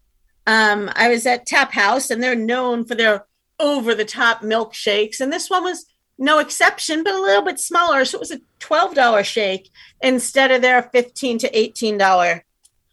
Um, 0.47 0.89
I 0.95 1.09
was 1.09 1.27
at 1.27 1.47
Tap 1.47 1.73
House 1.73 2.11
and 2.11 2.23
they're 2.23 2.37
known 2.37 2.85
for 2.85 2.95
their 2.95 3.27
over 3.59 3.93
the 3.93 4.05
top 4.05 4.43
milkshakes. 4.43 5.19
And 5.19 5.33
this 5.33 5.51
one 5.51 5.65
was 5.65 5.91
no 6.23 6.38
exception, 6.38 7.02
but 7.02 7.14
a 7.14 7.21
little 7.21 7.45
bit 7.45 7.59
smaller. 7.59 8.05
So 8.05 8.17
it 8.17 8.21
was 8.21 8.31
a 8.31 8.41
$12 8.61 9.25
shake 9.25 9.71
instead 10.00 10.50
of 10.50 10.62
their 10.62 10.83
15 10.83 11.38
to 11.38 11.50
$18 11.50 12.43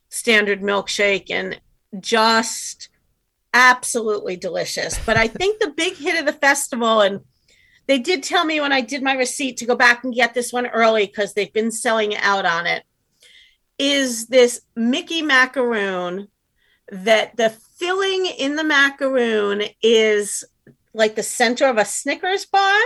standard 0.09 0.61
milkshake. 0.61 1.29
And 1.29 1.61
just 1.99 2.89
absolutely 3.53 4.35
delicious. 4.35 4.99
But 5.05 5.17
I 5.17 5.27
think 5.27 5.59
the 5.59 5.73
big 5.75 5.95
hit 5.95 6.19
of 6.19 6.25
the 6.25 6.33
festival, 6.33 7.01
and 7.01 7.21
they 7.87 7.99
did 7.99 8.23
tell 8.23 8.45
me 8.45 8.61
when 8.61 8.71
I 8.71 8.81
did 8.81 9.01
my 9.01 9.13
receipt 9.13 9.57
to 9.57 9.65
go 9.65 9.75
back 9.75 10.03
and 10.03 10.13
get 10.13 10.33
this 10.33 10.53
one 10.53 10.67
early 10.67 11.05
because 11.05 11.33
they've 11.33 11.53
been 11.53 11.71
selling 11.71 12.15
out 12.15 12.45
on 12.45 12.67
it, 12.67 12.83
is 13.77 14.27
this 14.27 14.61
Mickey 14.75 15.21
macaroon 15.21 16.27
that 16.91 17.37
the 17.37 17.49
filling 17.49 18.25
in 18.25 18.55
the 18.55 18.63
macaroon 18.63 19.63
is 19.81 20.43
like 20.93 21.15
the 21.15 21.23
center 21.23 21.65
of 21.65 21.77
a 21.77 21.85
Snickers 21.85 22.45
bar. 22.45 22.79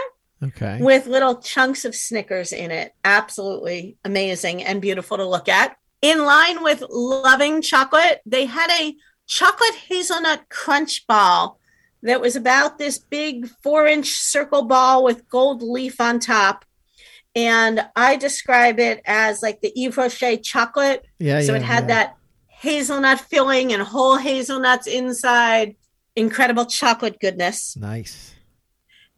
Okay. 0.43 0.79
With 0.81 1.07
little 1.07 1.41
chunks 1.41 1.85
of 1.85 1.95
Snickers 1.95 2.51
in 2.51 2.71
it. 2.71 2.93
Absolutely 3.05 3.97
amazing 4.03 4.63
and 4.63 4.81
beautiful 4.81 5.17
to 5.17 5.25
look 5.25 5.47
at. 5.47 5.77
In 6.01 6.25
line 6.25 6.63
with 6.63 6.83
loving 6.89 7.61
chocolate, 7.61 8.21
they 8.25 8.45
had 8.45 8.69
a 8.71 8.95
chocolate 9.25 9.75
hazelnut 9.87 10.49
crunch 10.49 11.07
ball 11.07 11.59
that 12.01 12.19
was 12.19 12.35
about 12.35 12.77
this 12.77 12.97
big 12.97 13.47
four 13.61 13.87
inch 13.87 14.11
circle 14.11 14.63
ball 14.63 15.03
with 15.03 15.27
gold 15.29 15.61
leaf 15.61 16.01
on 16.01 16.19
top. 16.19 16.65
And 17.35 17.83
I 17.95 18.17
describe 18.17 18.79
it 18.79 19.01
as 19.05 19.41
like 19.41 19.61
the 19.61 19.71
Yves 19.75 19.97
Rocher 19.97 20.37
chocolate. 20.37 21.05
Yeah. 21.19 21.41
So 21.41 21.53
yeah, 21.53 21.59
it 21.59 21.63
had 21.63 21.83
yeah. 21.83 21.87
that 21.87 22.15
hazelnut 22.47 23.21
filling 23.21 23.73
and 23.73 23.81
whole 23.81 24.17
hazelnuts 24.17 24.87
inside. 24.87 25.75
Incredible 26.15 26.65
chocolate 26.65 27.19
goodness. 27.19 27.75
Nice. 27.75 28.32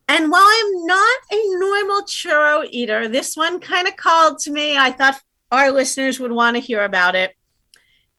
And 0.08 0.32
while 0.32 0.46
I'm 0.46 0.86
not 0.86 1.18
a 1.32 1.60
normal 1.60 2.02
churro 2.04 2.68
eater, 2.70 3.08
this 3.08 3.36
one 3.36 3.60
kind 3.60 3.88
of 3.88 3.96
called 3.96 4.40
to 4.40 4.52
me. 4.52 4.78
I 4.78 4.92
thought 4.92 5.20
our 5.52 5.72
listeners 5.72 6.20
would 6.20 6.32
want 6.32 6.56
to 6.56 6.62
hear 6.62 6.84
about 6.84 7.16
it. 7.16 7.36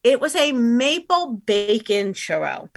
It 0.03 0.19
was 0.19 0.35
a 0.35 0.51
maple 0.51 1.41
bacon 1.45 2.13
churro. 2.13 2.69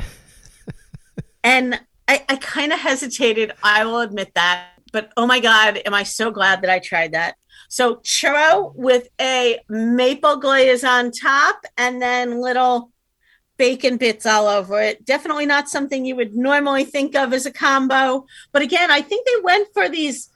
and 1.45 1.81
I, 2.07 2.25
I 2.29 2.37
kind 2.37 2.73
of 2.73 2.79
hesitated, 2.79 3.52
I 3.62 3.85
will 3.85 4.00
admit 4.00 4.33
that. 4.35 4.69
But 4.93 5.12
oh 5.17 5.26
my 5.26 5.40
God, 5.40 5.81
am 5.87 5.95
I 5.95 6.02
so 6.02 6.31
glad 6.31 6.62
that 6.62 6.71
I 6.71 6.79
tried 6.79 7.12
that. 7.12 7.37
So, 7.69 7.97
churro 7.97 8.75
with 8.75 9.09
a 9.21 9.61
maple 9.69 10.37
glaze 10.37 10.83
on 10.83 11.12
top 11.12 11.64
and 11.76 12.02
then 12.02 12.40
little 12.40 12.90
bacon 13.61 13.99
bits 13.99 14.25
all 14.25 14.49
over 14.49 14.81
it. 14.81 15.05
Definitely 15.05 15.45
not 15.45 15.69
something 15.69 16.07
you 16.07 16.17
would 16.17 16.35
normally 16.35 16.87
think 16.87 17.14
of 17.14 17.35
as 17.35 17.45
a 17.45 17.52
combo. 17.52 18.25
But 18.52 18.62
again, 18.62 18.90
I 18.90 19.02
think 19.02 19.26
they 19.26 19.43
went 19.43 19.69
for 19.75 19.87
these 19.87 20.31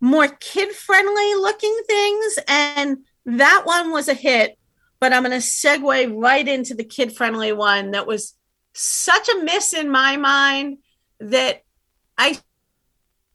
more 0.00 0.28
kid 0.28 0.72
friendly 0.72 1.34
looking 1.34 1.78
things. 1.86 2.38
And 2.48 3.00
that 3.26 3.64
one 3.66 3.90
was 3.90 4.08
a 4.08 4.14
hit. 4.14 4.56
But 4.98 5.12
I'm 5.12 5.24
going 5.24 5.38
to 5.38 5.46
segue 5.46 6.18
right 6.18 6.48
into 6.48 6.72
the 6.74 6.84
kid 6.84 7.14
friendly 7.14 7.52
one 7.52 7.90
that 7.90 8.06
was 8.06 8.34
such 8.72 9.28
a 9.28 9.44
miss 9.44 9.74
in 9.74 9.90
my 9.90 10.16
mind 10.16 10.78
that 11.18 11.62
I 12.16 12.38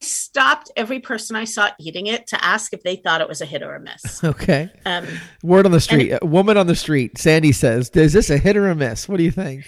stopped 0.06 0.72
every 0.76 1.00
person 1.00 1.36
I 1.36 1.46
saw 1.46 1.70
eating 1.80 2.08
it 2.08 2.28
to 2.28 2.44
ask 2.44 2.74
if 2.74 2.84
they 2.84 2.96
thought 2.96 3.22
it 3.22 3.28
was 3.28 3.42
a 3.42 3.46
hit 3.46 3.64
or 3.64 3.76
a 3.76 3.80
miss. 3.80 4.24
Okay. 4.24 4.70
Um, 4.86 5.06
Word 5.44 5.66
on 5.66 5.72
the 5.72 5.80
street. 5.80 6.18
A 6.22 6.26
woman 6.26 6.58
on 6.58 6.68
the 6.68 6.76
street. 6.76 7.18
Sandy 7.18 7.52
says, 7.52 7.90
"Is 7.94 8.14
this 8.14 8.30
a 8.30 8.38
hit 8.38 8.58
or 8.58 8.70
a 8.70 8.76
miss? 8.76 9.08
What 9.10 9.18
do 9.18 9.24
you 9.24 9.32
think?" 9.32 9.66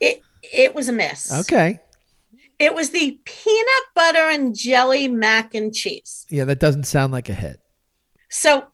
it 0.00 0.22
it 0.42 0.74
was 0.74 0.88
a 0.88 0.92
miss. 0.92 1.32
Okay. 1.32 1.80
It 2.58 2.74
was 2.74 2.90
the 2.90 3.18
peanut 3.24 3.84
butter 3.94 4.30
and 4.30 4.54
jelly 4.54 5.08
mac 5.08 5.54
and 5.54 5.74
cheese. 5.74 6.26
Yeah, 6.28 6.44
that 6.44 6.60
doesn't 6.60 6.84
sound 6.84 7.12
like 7.12 7.28
a 7.28 7.34
hit. 7.34 7.60
So 8.30 8.66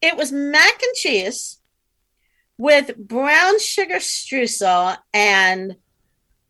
it 0.00 0.16
was 0.16 0.30
mac 0.30 0.82
and 0.82 0.94
cheese 0.94 1.58
with 2.58 2.96
brown 2.96 3.58
sugar 3.58 3.96
streusel 3.96 4.96
and 5.12 5.76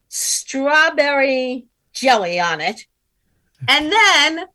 strawberry 0.09 1.67
jelly 1.93 2.39
on 2.39 2.61
it. 2.61 2.85
And 3.69 3.93
then 3.93 4.47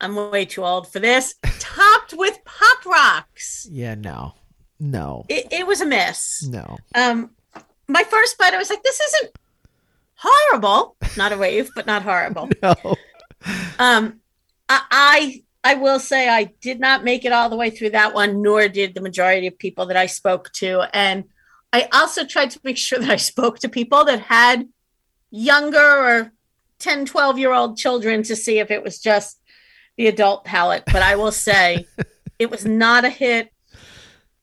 I'm 0.00 0.30
way 0.30 0.44
too 0.44 0.64
old 0.64 0.90
for 0.90 1.00
this, 1.00 1.34
topped 1.58 2.14
with 2.16 2.38
pop 2.44 2.86
rocks. 2.86 3.66
Yeah, 3.70 3.94
no. 3.94 4.34
No. 4.80 5.24
It, 5.28 5.52
it 5.52 5.66
was 5.66 5.80
a 5.80 5.86
miss. 5.86 6.46
No. 6.46 6.78
Um, 6.94 7.30
my 7.88 8.04
first 8.04 8.38
bite, 8.38 8.54
I 8.54 8.58
was 8.58 8.70
like, 8.70 8.82
this 8.82 9.00
isn't 9.00 9.38
horrible. 10.14 10.96
Not 11.16 11.32
a 11.32 11.36
wave, 11.36 11.70
but 11.74 11.86
not 11.86 12.02
horrible. 12.02 12.48
No. 12.62 12.74
Um, 13.78 14.20
I, 14.68 14.82
I 14.90 15.44
I 15.62 15.74
will 15.74 16.00
say 16.00 16.28
I 16.28 16.44
did 16.60 16.80
not 16.80 17.04
make 17.04 17.24
it 17.24 17.32
all 17.32 17.48
the 17.48 17.56
way 17.56 17.70
through 17.70 17.90
that 17.90 18.14
one, 18.14 18.42
nor 18.42 18.68
did 18.68 18.94
the 18.94 19.00
majority 19.00 19.46
of 19.46 19.58
people 19.58 19.86
that 19.86 19.96
I 19.96 20.06
spoke 20.06 20.52
to. 20.54 20.88
And 20.92 21.24
I 21.72 21.88
also 21.92 22.24
tried 22.24 22.50
to 22.50 22.60
make 22.64 22.76
sure 22.76 22.98
that 22.98 23.10
I 23.10 23.16
spoke 23.16 23.60
to 23.60 23.68
people 23.68 24.04
that 24.06 24.20
had 24.20 24.68
younger 25.30 25.78
or 25.78 26.32
10, 26.78 27.06
12 27.06 27.38
year 27.38 27.52
old 27.52 27.76
children 27.76 28.22
to 28.24 28.36
see 28.36 28.58
if 28.58 28.70
it 28.70 28.82
was 28.82 28.98
just 28.98 29.40
the 29.96 30.06
adult 30.06 30.44
palate. 30.44 30.84
But 30.86 31.02
I 31.02 31.16
will 31.16 31.32
say 31.32 31.86
it 32.38 32.50
was 32.50 32.64
not 32.64 33.04
a 33.04 33.10
hit. 33.10 33.50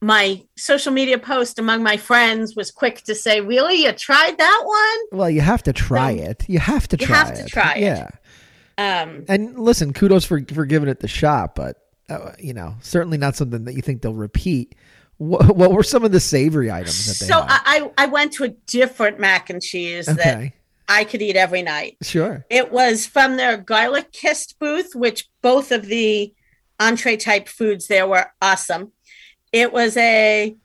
My 0.02 0.44
social 0.58 0.92
media 0.92 1.18
post 1.18 1.58
among 1.58 1.82
my 1.82 1.98
friends 1.98 2.56
was 2.56 2.70
quick 2.70 3.02
to 3.04 3.16
say, 3.16 3.42
Really? 3.42 3.84
You 3.84 3.92
tried 3.94 4.38
that 4.38 4.62
one? 4.66 5.20
Well, 5.20 5.30
you 5.30 5.42
have 5.42 5.64
to 5.64 5.74
try 5.74 6.16
So, 6.18 6.24
it. 6.24 6.46
You 6.50 6.60
have 6.60 6.88
to 6.90 6.98
you 7.00 7.08
try 7.08 7.16
have 7.16 7.30
it. 7.32 7.44
to 7.44 7.46
try 7.50 7.74
it. 7.76 7.82
Yeah. 7.82 8.10
Um, 8.78 9.24
And 9.30 9.58
listen, 9.58 9.94
kudos 9.94 10.26
for 10.26 10.42
for 10.54 10.66
giving 10.66 10.90
it 10.90 11.00
the 11.00 11.08
shot, 11.08 11.56
but 11.56 11.78
uh, 12.10 12.34
you 12.38 12.54
know, 12.54 12.76
certainly 12.82 13.18
not 13.18 13.36
something 13.36 13.64
that 13.66 13.74
you 13.74 13.82
think 13.82 14.02
they'll 14.02 14.14
repeat. 14.14 14.76
What, 15.18 15.56
what 15.56 15.72
were 15.72 15.82
some 15.82 16.04
of 16.04 16.12
the 16.12 16.20
savory 16.20 16.70
items 16.70 17.06
that 17.08 17.26
they 17.26 17.32
so 17.32 17.42
had? 17.42 17.62
I, 17.66 17.90
I 17.98 18.06
went 18.08 18.34
to 18.34 18.44
a 18.44 18.50
different 18.50 19.18
mac 19.18 19.50
and 19.50 19.62
cheese 19.62 20.08
that 20.08 20.20
okay. 20.20 20.54
I 20.88 21.04
could 21.04 21.22
eat 21.22 21.36
every 21.36 21.62
night. 21.62 21.98
Sure. 22.02 22.46
It 22.50 22.72
was 22.72 23.06
from 23.06 23.38
their 23.38 23.58
garlic 23.58 24.12
kissed 24.12 24.60
booth, 24.60 24.96
which 24.96 25.28
both 25.42 25.72
of 25.72 25.86
the 25.88 26.34
entree 26.80 27.18
type 27.18 27.48
foods 27.48 27.88
there 27.88 28.08
were 28.08 28.32
awesome. 28.42 28.92
It 29.52 29.72
was 29.74 29.96
a 29.98 30.56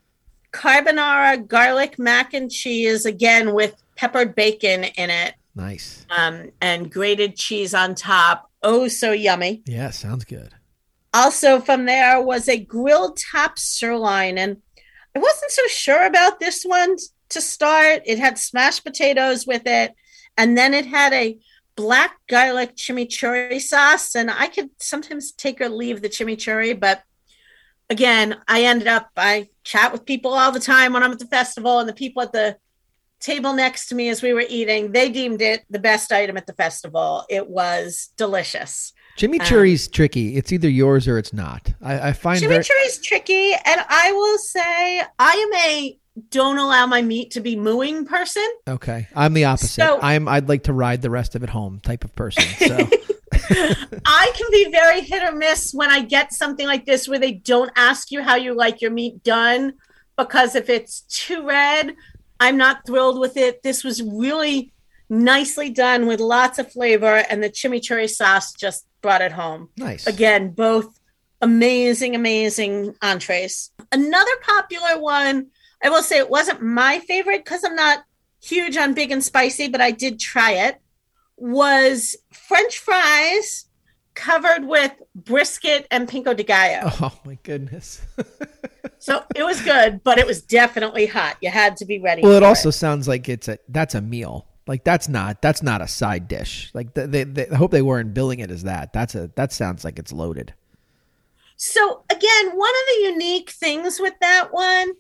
carbonara 0.52 1.46
garlic 1.46 1.98
mac 1.98 2.34
and 2.34 2.50
cheese, 2.50 3.06
again 3.06 3.54
with 3.54 3.74
peppered 3.96 4.34
bacon 4.34 4.84
in 4.84 5.10
it 5.10 5.34
Nice. 5.54 6.04
um, 6.10 6.50
and 6.60 6.90
grated 6.90 7.36
cheese 7.36 7.74
on 7.74 7.94
top. 7.94 8.50
Oh, 8.62 8.88
so 8.88 9.12
yummy. 9.12 9.62
Yeah, 9.66 9.90
sounds 9.90 10.24
good. 10.24 10.54
Also, 11.14 11.60
from 11.60 11.86
there 11.86 12.20
was 12.22 12.48
a 12.48 12.58
grilled 12.58 13.18
top 13.32 13.58
sirloin. 13.58 14.38
And 14.38 14.58
I 15.14 15.18
wasn't 15.18 15.50
so 15.50 15.66
sure 15.66 16.04
about 16.06 16.40
this 16.40 16.62
one 16.62 16.96
to 17.30 17.40
start. 17.40 18.02
It 18.06 18.18
had 18.18 18.38
smashed 18.38 18.84
potatoes 18.84 19.46
with 19.46 19.62
it, 19.66 19.94
and 20.40 20.56
then 20.56 20.72
it 20.72 20.86
had 20.86 21.12
a 21.12 21.38
black 21.76 22.16
garlic 22.26 22.74
chimichurri 22.74 23.60
sauce. 23.60 24.14
And 24.14 24.30
I 24.30 24.46
could 24.46 24.70
sometimes 24.78 25.32
take 25.32 25.60
or 25.60 25.68
leave 25.68 26.00
the 26.00 26.08
chimichurri, 26.08 26.80
but 26.80 27.02
again, 27.90 28.38
I 28.48 28.64
ended 28.64 28.88
up, 28.88 29.10
I 29.18 29.50
chat 29.64 29.92
with 29.92 30.06
people 30.06 30.32
all 30.32 30.50
the 30.50 30.60
time 30.60 30.94
when 30.94 31.02
I'm 31.02 31.12
at 31.12 31.18
the 31.18 31.26
festival, 31.26 31.78
and 31.78 31.88
the 31.88 31.92
people 31.92 32.22
at 32.22 32.32
the 32.32 32.56
table 33.20 33.52
next 33.52 33.88
to 33.88 33.94
me 33.94 34.08
as 34.08 34.22
we 34.22 34.32
were 34.32 34.46
eating, 34.48 34.92
they 34.92 35.10
deemed 35.10 35.42
it 35.42 35.66
the 35.68 35.78
best 35.78 36.10
item 36.10 36.38
at 36.38 36.46
the 36.46 36.54
festival. 36.54 37.26
It 37.28 37.50
was 37.50 38.08
delicious. 38.16 38.94
Chimichurri's 39.18 39.88
um, 39.88 39.92
tricky. 39.92 40.36
It's 40.36 40.52
either 40.52 40.70
yours 40.70 41.06
or 41.06 41.18
it's 41.18 41.34
not. 41.34 41.74
I, 41.82 42.08
I 42.08 42.12
find 42.14 42.40
very, 42.40 42.64
tricky, 43.02 43.52
and 43.52 43.84
I 43.90 44.12
will 44.12 44.38
say 44.38 45.02
I 45.18 45.32
am 45.32 45.52
a 45.70 45.99
don't 46.30 46.58
allow 46.58 46.86
my 46.86 47.02
meat 47.02 47.30
to 47.32 47.40
be 47.40 47.56
mooing 47.56 48.04
person. 48.06 48.46
okay. 48.68 49.08
I'm 49.14 49.32
the 49.32 49.44
opposite. 49.44 49.82
So- 49.82 49.98
I'm 50.02 50.28
I'd 50.28 50.48
like 50.48 50.64
to 50.64 50.72
ride 50.72 51.02
the 51.02 51.10
rest 51.10 51.34
of 51.34 51.42
it 51.42 51.50
home 51.50 51.80
type 51.80 52.04
of 52.04 52.14
person. 52.14 52.44
So 52.58 52.76
I 54.04 54.32
can 54.34 54.50
be 54.50 54.70
very 54.70 55.00
hit 55.02 55.22
or 55.22 55.32
miss 55.32 55.72
when 55.72 55.90
I 55.90 56.02
get 56.02 56.32
something 56.32 56.66
like 56.66 56.86
this 56.86 57.08
where 57.08 57.18
they 57.18 57.32
don't 57.32 57.70
ask 57.76 58.10
you 58.10 58.22
how 58.22 58.36
you 58.36 58.54
like 58.54 58.80
your 58.80 58.90
meat 58.90 59.22
done 59.22 59.74
because 60.16 60.54
if 60.54 60.68
it's 60.68 61.00
too 61.02 61.46
red, 61.46 61.94
I'm 62.38 62.56
not 62.56 62.86
thrilled 62.86 63.18
with 63.18 63.36
it. 63.36 63.62
This 63.62 63.84
was 63.84 64.02
really 64.02 64.72
nicely 65.08 65.70
done 65.70 66.06
with 66.06 66.20
lots 66.20 66.58
of 66.58 66.70
flavor, 66.70 67.24
and 67.28 67.42
the 67.42 67.50
chimichurri 67.50 68.08
sauce 68.08 68.52
just 68.52 68.86
brought 69.02 69.22
it 69.22 69.32
home. 69.32 69.68
Nice. 69.76 70.06
Again, 70.06 70.50
both 70.50 70.86
amazing, 71.40 72.14
amazing 72.14 72.94
entrees. 73.02 73.70
Another 73.92 74.30
popular 74.42 75.00
one, 75.00 75.48
I 75.82 75.88
will 75.88 76.02
say 76.02 76.18
it 76.18 76.30
wasn't 76.30 76.62
my 76.62 76.98
favorite 77.00 77.44
because 77.44 77.64
I'm 77.64 77.76
not 77.76 78.04
huge 78.42 78.76
on 78.76 78.94
big 78.94 79.10
and 79.10 79.22
spicy, 79.24 79.68
but 79.68 79.80
I 79.80 79.90
did 79.90 80.18
try 80.18 80.52
it, 80.52 80.80
was 81.36 82.16
French 82.32 82.78
fries 82.78 83.66
covered 84.14 84.66
with 84.66 84.92
brisket 85.14 85.86
and 85.90 86.08
pico 86.08 86.34
de 86.34 86.42
gallo. 86.42 86.90
Oh 87.00 87.18
my 87.24 87.38
goodness. 87.42 88.02
so 88.98 89.24
it 89.34 89.42
was 89.42 89.60
good, 89.62 90.02
but 90.04 90.18
it 90.18 90.26
was 90.26 90.42
definitely 90.42 91.06
hot. 91.06 91.36
You 91.40 91.50
had 91.50 91.76
to 91.78 91.86
be 91.86 91.98
ready. 91.98 92.22
Well, 92.22 92.32
it 92.32 92.42
also 92.42 92.70
sounds 92.70 93.08
like 93.08 93.28
it's 93.28 93.48
a 93.48 93.58
that's 93.68 93.94
a 93.94 94.00
meal. 94.00 94.46
Like 94.66 94.84
that's 94.84 95.08
not 95.08 95.40
that's 95.40 95.62
not 95.62 95.80
a 95.80 95.88
side 95.88 96.28
dish. 96.28 96.70
Like 96.74 96.94
they, 96.94 97.06
they, 97.06 97.24
they 97.24 97.48
I 97.48 97.56
hope 97.56 97.70
they 97.70 97.82
weren't 97.82 98.12
billing 98.12 98.40
it 98.40 98.50
as 98.50 98.64
that. 98.64 98.92
That's 98.92 99.14
a 99.14 99.30
that 99.36 99.52
sounds 99.52 99.84
like 99.84 99.98
it's 99.98 100.12
loaded. 100.12 100.52
So 101.56 102.04
again, 102.10 102.50
one 102.54 102.70
of 102.70 102.86
the 102.94 103.08
unique 103.10 103.50
things 103.50 103.98
with 104.00 104.14
that 104.20 104.48
one 104.52 104.92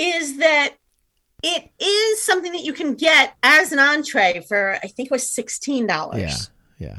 is 0.00 0.38
that 0.38 0.74
it 1.42 1.70
is 1.78 2.22
something 2.22 2.52
that 2.52 2.64
you 2.64 2.72
can 2.72 2.94
get 2.94 3.34
as 3.42 3.72
an 3.72 3.78
entree 3.78 4.44
for 4.48 4.78
I 4.82 4.88
think 4.88 5.06
it 5.06 5.12
was 5.12 5.28
sixteen 5.28 5.86
dollars. 5.86 6.50
Yeah, 6.78 6.88
yeah. 6.88 6.98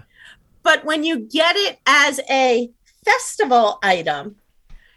But 0.63 0.85
when 0.85 1.03
you 1.03 1.19
get 1.19 1.55
it 1.55 1.79
as 1.85 2.19
a 2.29 2.69
festival 3.03 3.79
item, 3.81 4.35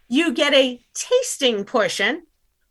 you 0.08 0.32
get 0.32 0.52
a 0.52 0.80
tasting 0.94 1.64
portion, 1.64 2.24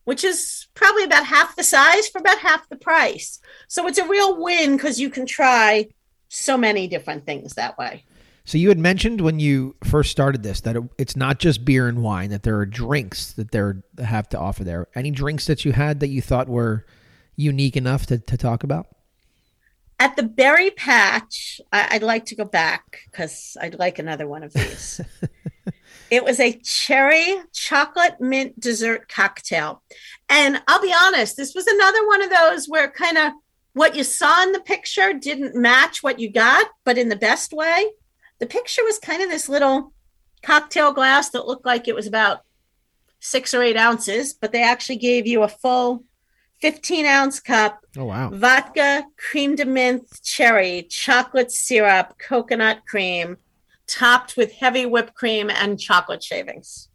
which 0.03 0.23
is 0.23 0.67
probably 0.75 1.03
about 1.03 1.25
half 1.25 1.55
the 1.55 1.63
size 1.63 2.07
for 2.07 2.19
about 2.19 2.39
half 2.39 2.69
the 2.69 2.75
price. 2.75 3.39
So 3.67 3.87
it's 3.87 3.97
a 3.97 4.07
real 4.07 4.41
win 4.41 4.77
because 4.77 4.99
you 4.99 5.09
can 5.09 5.25
try 5.25 5.89
so 6.29 6.57
many 6.57 6.87
different 6.87 7.25
things 7.25 7.55
that 7.55 7.77
way. 7.77 8.03
So 8.45 8.57
you 8.57 8.69
had 8.69 8.77
mentioned 8.77 9.21
when 9.21 9.39
you 9.39 9.75
first 9.83 10.11
started 10.11 10.43
this 10.43 10.61
that 10.61 10.75
it, 10.75 10.83
it's 10.97 11.15
not 11.15 11.39
just 11.39 11.63
beer 11.63 11.87
and 11.87 12.03
wine; 12.03 12.29
that 12.31 12.43
there 12.43 12.57
are 12.57 12.65
drinks 12.65 13.31
that 13.33 13.51
they 13.51 14.03
have 14.03 14.27
to 14.29 14.39
offer 14.39 14.63
there. 14.63 14.87
Any 14.95 15.11
drinks 15.11 15.45
that 15.47 15.63
you 15.63 15.71
had 15.71 16.01
that 16.01 16.09
you 16.09 16.21
thought 16.21 16.49
were 16.49 16.85
unique 17.35 17.77
enough 17.77 18.05
to, 18.07 18.17
to 18.19 18.37
talk 18.37 18.63
about? 18.63 18.87
At 19.99 20.17
the 20.17 20.23
berry 20.23 20.71
patch, 20.71 21.61
I, 21.71 21.93
would 21.93 22.03
like 22.03 22.25
to 22.25 22.35
go 22.35 22.43
back 22.43 22.99
because 23.09 23.55
I'd 23.61 23.79
like 23.79 23.99
another 23.99 24.27
one 24.27 24.43
of 24.43 24.51
these. 24.53 24.99
it 26.11 26.25
was 26.25 26.39
a 26.39 26.59
cherry 26.63 27.37
chocolate 27.53 28.19
mint 28.19 28.59
dessert 28.59 29.07
cocktail. 29.07 29.81
And 30.27 30.61
I'll 30.67 30.81
be 30.81 30.93
honest, 30.93 31.37
this 31.37 31.55
was 31.55 31.67
another 31.67 32.05
one 32.07 32.21
of 32.21 32.29
those 32.29 32.67
where 32.67 32.89
kind 32.89 33.17
of 33.17 33.31
what 33.73 33.95
you 33.95 34.03
saw 34.03 34.43
in 34.43 34.51
the 34.51 34.59
picture 34.59 35.13
didn't 35.13 35.55
match 35.55 36.03
what 36.03 36.19
you 36.19 36.29
got, 36.29 36.67
but 36.83 36.97
in 36.97 37.07
the 37.07 37.15
best 37.15 37.53
way. 37.53 37.85
The 38.43 38.49
picture 38.49 38.83
was 38.83 38.99
kind 38.99 39.23
of 39.23 39.29
this 39.29 39.47
little 39.47 39.93
cocktail 40.41 40.91
glass 40.91 41.29
that 41.29 41.47
looked 41.47 41.65
like 41.65 41.87
it 41.87 41.95
was 41.95 42.07
about 42.07 42.41
six 43.21 43.53
or 43.53 43.63
eight 43.63 43.77
ounces, 43.77 44.33
but 44.33 44.51
they 44.51 44.61
actually 44.61 44.97
gave 44.97 45.25
you 45.25 45.43
a 45.43 45.47
full 45.47 46.03
15 46.59 47.05
ounce 47.05 47.39
cup. 47.39 47.79
Oh, 47.97 48.03
wow. 48.03 48.31
Vodka, 48.31 49.05
crème 49.15 49.55
de 49.55 49.63
menthe, 49.63 50.21
cherry, 50.21 50.85
chocolate 50.89 51.53
syrup, 51.53 52.17
coconut 52.19 52.85
cream, 52.85 53.37
topped 53.87 54.35
with 54.35 54.51
heavy 54.51 54.85
whipped 54.85 55.13
cream 55.13 55.49
and 55.49 55.79
chocolate 55.79 56.21
shavings. 56.21 56.89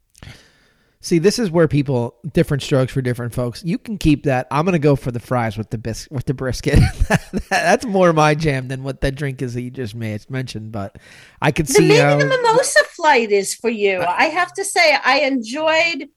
See, 1.00 1.18
this 1.18 1.38
is 1.38 1.50
where 1.50 1.68
people 1.68 2.16
different 2.32 2.62
strokes 2.62 2.92
for 2.92 3.00
different 3.00 3.32
folks. 3.32 3.62
You 3.64 3.78
can 3.78 3.98
keep 3.98 4.24
that. 4.24 4.48
I'm 4.50 4.64
gonna 4.64 4.80
go 4.80 4.96
for 4.96 5.12
the 5.12 5.20
fries 5.20 5.56
with 5.56 5.70
the 5.70 5.78
bis- 5.78 6.08
with 6.11 6.26
the 6.26 6.34
brisket. 6.34 6.80
That's 7.50 7.87
more 7.87 8.12
my 8.12 8.34
jam 8.34 8.66
than 8.66 8.82
what 8.82 9.00
that 9.02 9.14
drink 9.14 9.40
is 9.40 9.54
that 9.54 9.62
you 9.62 9.70
just 9.70 9.94
made 9.94 10.28
mentioned. 10.28 10.72
But 10.72 10.98
I 11.40 11.52
could 11.52 11.68
see 11.68 11.87
maybe 11.87 12.00
how... 12.00 12.18
the 12.18 12.26
mimosa 12.26 12.82
flight 12.96 13.30
is 13.30 13.54
for 13.54 13.70
you. 13.70 14.00
I 14.00 14.24
have 14.24 14.52
to 14.54 14.64
say, 14.64 14.96
I 15.04 15.20
enjoyed 15.20 16.08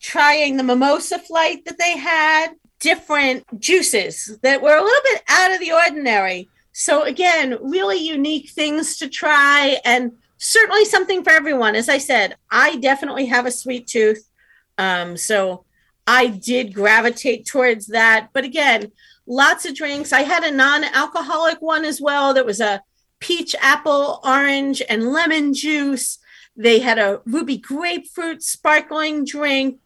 trying 0.00 0.56
the 0.56 0.62
mimosa 0.62 1.18
flight 1.18 1.64
that 1.64 1.78
they 1.78 1.96
had 1.96 2.54
different 2.78 3.44
juices 3.60 4.38
that 4.42 4.62
were 4.62 4.76
a 4.76 4.82
little 4.82 5.02
bit 5.04 5.22
out 5.28 5.52
of 5.52 5.60
the 5.60 5.72
ordinary. 5.72 6.48
So, 6.72 7.02
again, 7.02 7.58
really 7.60 7.98
unique 7.98 8.50
things 8.50 8.96
to 8.98 9.08
try 9.08 9.78
and 9.84 10.12
certainly 10.40 10.84
something 10.84 11.22
for 11.22 11.30
everyone. 11.30 11.76
As 11.76 11.88
I 11.88 11.98
said, 11.98 12.36
I 12.50 12.76
definitely 12.76 13.26
have 13.26 13.46
a 13.46 13.52
sweet 13.52 13.86
tooth. 13.86 14.28
Um, 14.76 15.16
so, 15.16 15.64
I 16.06 16.26
did 16.26 16.74
gravitate 16.74 17.46
towards 17.46 17.86
that. 17.88 18.30
But 18.32 18.44
again, 18.44 18.90
lots 19.26 19.64
of 19.64 19.76
drinks. 19.76 20.12
I 20.12 20.22
had 20.22 20.42
a 20.42 20.50
non 20.50 20.82
alcoholic 20.82 21.62
one 21.62 21.84
as 21.84 22.00
well 22.00 22.34
that 22.34 22.44
was 22.44 22.60
a 22.60 22.82
peach, 23.20 23.54
apple, 23.60 24.20
orange, 24.24 24.82
and 24.88 25.12
lemon 25.12 25.54
juice. 25.54 26.18
They 26.56 26.80
had 26.80 26.98
a 26.98 27.20
ruby 27.26 27.58
grapefruit 27.58 28.42
sparkling 28.42 29.24
drink 29.24 29.78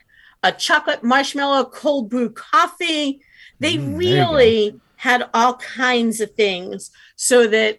a 0.45 0.53
chocolate 0.53 1.03
marshmallow 1.03 1.65
cold 1.65 2.11
brew 2.11 2.31
coffee. 2.31 3.21
They 3.61 3.77
mm, 3.77 3.99
really 3.99 4.79
had 4.97 5.29
all 5.33 5.57
kinds 5.57 6.21
of 6.21 6.33
things 6.33 6.91
so 7.17 7.47
that 7.47 7.79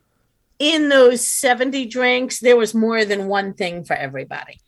in 0.59 0.89
those 0.89 1.25
70 1.25 1.85
drinks, 1.87 2.39
there 2.39 2.57
was 2.57 2.73
more 2.73 3.05
than 3.05 3.27
one 3.27 3.53
thing 3.53 3.83
for 3.83 3.95
everybody. 3.95 4.59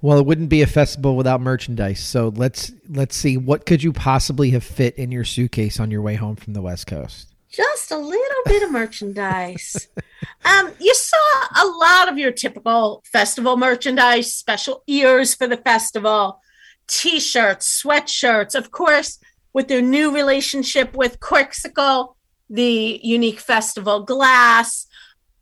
Well, 0.00 0.18
it 0.18 0.26
wouldn't 0.26 0.48
be 0.48 0.62
a 0.62 0.66
festival 0.66 1.16
without 1.16 1.40
merchandise. 1.40 2.00
So 2.00 2.32
let's 2.34 2.72
let's 2.88 3.14
see 3.14 3.36
what 3.36 3.66
could 3.66 3.84
you 3.84 3.92
possibly 3.92 4.50
have 4.50 4.64
fit 4.64 4.96
in 4.96 5.12
your 5.12 5.24
suitcase 5.24 5.78
on 5.78 5.92
your 5.92 6.02
way 6.02 6.16
home 6.16 6.34
from 6.34 6.54
the 6.54 6.62
West 6.62 6.88
Coast. 6.88 7.28
Just 7.50 7.92
a 7.92 7.98
little 7.98 8.42
bit 8.46 8.62
of 8.62 8.72
merchandise. 8.72 9.88
Um, 10.44 10.72
you 10.80 10.94
saw 10.94 11.46
a 11.56 11.66
lot 11.66 12.08
of 12.08 12.18
your 12.18 12.32
typical 12.32 13.02
festival 13.04 13.56
merchandise, 13.56 14.32
special 14.32 14.82
ears 14.86 15.34
for 15.34 15.46
the 15.46 15.56
festival, 15.56 16.40
t-shirts, 16.86 17.82
sweatshirts, 17.82 18.54
of 18.54 18.70
course, 18.70 19.18
with 19.52 19.68
their 19.68 19.82
new 19.82 20.14
relationship 20.14 20.94
with 20.96 21.20
Corkcicle, 21.20 22.14
the 22.50 23.00
unique 23.02 23.40
festival 23.40 24.00
glass. 24.04 24.86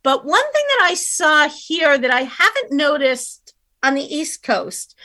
But 0.03 0.25
one 0.25 0.53
thing 0.53 0.65
that 0.69 0.89
I 0.91 0.95
saw 0.95 1.49
here 1.49 1.99
that 1.99 2.11
I 2.11 2.23
haven't 2.23 2.73
noticed 2.73 3.55
on 3.83 3.95
the 3.95 4.15
East 4.15 4.43
Coast 4.43 4.97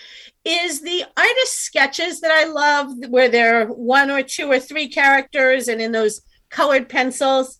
is 0.43 0.81
the 0.81 1.03
artist 1.17 1.59
sketches 1.59 2.21
that 2.21 2.31
I 2.31 2.45
love, 2.45 2.91
where 3.09 3.29
there 3.29 3.61
are 3.61 3.67
one 3.67 4.11
or 4.11 4.21
two 4.21 4.49
or 4.49 4.59
three 4.59 4.87
characters 4.87 5.67
and 5.67 5.81
in 5.81 5.91
those 5.91 6.21
colored 6.49 6.87
pencils. 6.87 7.59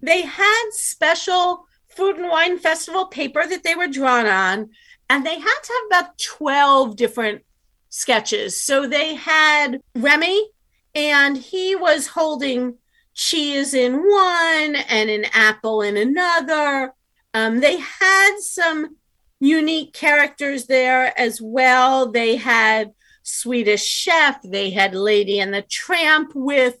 They 0.00 0.22
had 0.22 0.68
special 0.70 1.66
food 1.88 2.16
and 2.16 2.28
wine 2.28 2.58
festival 2.58 3.06
paper 3.06 3.44
that 3.46 3.64
they 3.64 3.74
were 3.74 3.88
drawn 3.88 4.26
on, 4.26 4.70
and 5.10 5.24
they 5.24 5.38
had 5.38 5.60
to 5.64 5.72
have 5.72 6.02
about 6.02 6.18
12 6.18 6.96
different 6.96 7.42
sketches. 7.88 8.62
So 8.62 8.86
they 8.86 9.14
had 9.14 9.80
Remy, 9.94 10.50
and 10.94 11.36
he 11.36 11.74
was 11.74 12.08
holding 12.08 12.76
cheese 13.18 13.74
in 13.74 13.94
one 13.94 14.76
and 14.76 15.10
an 15.10 15.26
apple 15.34 15.82
in 15.82 15.96
another. 15.96 16.94
Um, 17.34 17.60
they 17.60 17.78
had 17.78 18.36
some 18.38 18.96
unique 19.40 19.92
characters 19.92 20.66
there 20.66 21.18
as 21.18 21.40
well. 21.42 22.10
They 22.10 22.36
had 22.36 22.92
Swedish 23.24 23.84
Chef, 23.84 24.40
they 24.42 24.70
had 24.70 24.94
Lady 24.94 25.40
and 25.40 25.52
the 25.52 25.62
Tramp 25.62 26.32
with, 26.34 26.76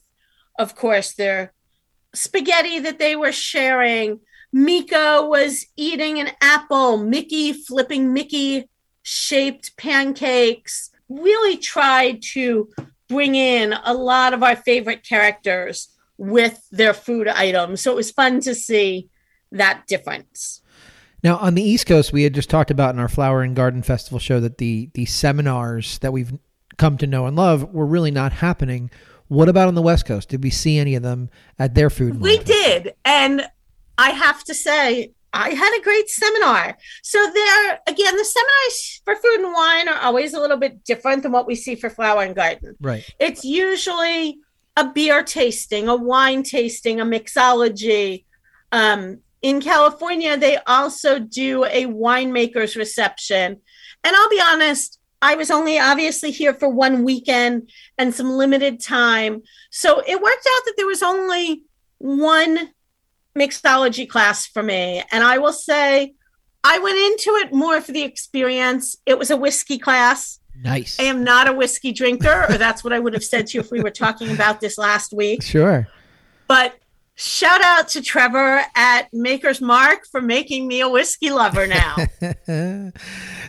of 0.58 0.74
course, 0.76 1.12
their 1.12 1.52
spaghetti 2.14 2.78
that 2.78 2.98
they 2.98 3.16
were 3.16 3.32
sharing. 3.32 4.20
Meeko 4.54 5.28
was 5.28 5.66
eating 5.76 6.20
an 6.20 6.30
apple, 6.40 6.96
Mickey 6.96 7.52
flipping 7.52 8.14
Mickey 8.14 8.70
shaped 9.02 9.76
pancakes 9.76 10.90
really 11.08 11.56
tried 11.56 12.22
to 12.22 12.70
bring 13.08 13.34
in 13.34 13.72
a 13.72 13.92
lot 13.92 14.32
of 14.34 14.42
our 14.42 14.56
favorite 14.56 15.06
characters 15.06 15.97
with 16.18 16.68
their 16.70 16.92
food 16.92 17.28
items. 17.28 17.80
So 17.80 17.92
it 17.92 17.96
was 17.96 18.10
fun 18.10 18.40
to 18.40 18.54
see 18.54 19.08
that 19.52 19.86
difference. 19.86 20.60
Now, 21.22 21.36
on 21.38 21.54
the 21.54 21.62
East 21.62 21.86
Coast, 21.86 22.12
we 22.12 22.22
had 22.22 22.34
just 22.34 22.50
talked 22.50 22.70
about 22.70 22.94
in 22.94 23.00
our 23.00 23.08
Flower 23.08 23.42
and 23.42 23.56
Garden 23.56 23.82
Festival 23.82 24.18
show 24.18 24.40
that 24.40 24.58
the 24.58 24.90
the 24.94 25.06
seminars 25.06 25.98
that 26.00 26.12
we've 26.12 26.32
come 26.76 26.96
to 26.98 27.06
know 27.06 27.26
and 27.26 27.36
love 27.36 27.72
were 27.72 27.86
really 27.86 28.10
not 28.10 28.32
happening. 28.32 28.90
What 29.26 29.48
about 29.48 29.68
on 29.68 29.74
the 29.74 29.82
West 29.82 30.06
Coast? 30.06 30.28
Did 30.28 30.42
we 30.42 30.50
see 30.50 30.78
any 30.78 30.94
of 30.94 31.02
them 31.02 31.28
at 31.58 31.74
their 31.74 31.90
food? 31.90 32.20
We 32.20 32.38
did, 32.38 32.94
and 33.04 33.46
I 33.98 34.10
have 34.10 34.44
to 34.44 34.54
say, 34.54 35.12
I 35.32 35.50
had 35.50 35.78
a 35.78 35.82
great 35.82 36.08
seminar. 36.08 36.78
So 37.02 37.18
there 37.18 37.80
again, 37.86 38.16
the 38.16 38.24
seminars 38.24 39.02
for 39.04 39.16
food 39.16 39.40
and 39.40 39.52
wine 39.52 39.88
are 39.88 40.00
always 40.00 40.34
a 40.34 40.40
little 40.40 40.56
bit 40.56 40.84
different 40.84 41.24
than 41.24 41.32
what 41.32 41.46
we 41.46 41.56
see 41.56 41.74
for 41.74 41.90
flower 41.90 42.22
and 42.22 42.34
garden. 42.34 42.76
Right. 42.80 43.04
It's 43.18 43.44
usually 43.44 44.38
a 44.78 44.84
beer 44.84 45.24
tasting, 45.24 45.88
a 45.88 45.96
wine 45.96 46.44
tasting, 46.44 47.00
a 47.00 47.04
mixology. 47.04 48.24
Um, 48.70 49.18
in 49.42 49.60
California, 49.60 50.36
they 50.36 50.56
also 50.68 51.18
do 51.18 51.64
a 51.64 51.86
winemaker's 51.86 52.76
reception. 52.76 53.60
And 54.04 54.16
I'll 54.16 54.30
be 54.30 54.40
honest, 54.40 55.00
I 55.20 55.34
was 55.34 55.50
only 55.50 55.80
obviously 55.80 56.30
here 56.30 56.54
for 56.54 56.68
one 56.68 57.02
weekend 57.02 57.70
and 57.98 58.14
some 58.14 58.30
limited 58.30 58.80
time. 58.80 59.42
So 59.70 60.00
it 60.06 60.22
worked 60.22 60.46
out 60.46 60.62
that 60.66 60.74
there 60.76 60.86
was 60.86 61.02
only 61.02 61.64
one 61.98 62.70
mixology 63.36 64.08
class 64.08 64.46
for 64.46 64.62
me. 64.62 65.02
And 65.10 65.24
I 65.24 65.38
will 65.38 65.52
say, 65.52 66.14
I 66.62 66.78
went 66.78 66.98
into 66.98 67.30
it 67.40 67.52
more 67.52 67.80
for 67.80 67.90
the 67.90 68.02
experience. 68.02 68.96
It 69.06 69.18
was 69.18 69.32
a 69.32 69.36
whiskey 69.36 69.78
class. 69.78 70.38
Nice. 70.62 70.98
I 70.98 71.04
am 71.04 71.22
not 71.24 71.48
a 71.48 71.52
whiskey 71.52 71.92
drinker, 71.92 72.46
or 72.48 72.58
that's 72.58 72.82
what 72.82 72.92
I 72.92 72.98
would 72.98 73.14
have 73.14 73.24
said 73.24 73.46
to 73.48 73.58
you 73.58 73.60
if 73.60 73.70
we 73.70 73.80
were 73.80 73.90
talking 73.90 74.30
about 74.32 74.60
this 74.60 74.76
last 74.78 75.12
week. 75.12 75.42
Sure. 75.42 75.88
But 76.48 76.78
shout 77.14 77.62
out 77.62 77.88
to 77.88 78.02
Trevor 78.02 78.62
at 78.74 79.08
Maker's 79.12 79.60
Mark 79.60 80.06
for 80.10 80.20
making 80.20 80.66
me 80.66 80.80
a 80.80 80.88
whiskey 80.88 81.30
lover 81.30 81.66
now. 81.66 81.96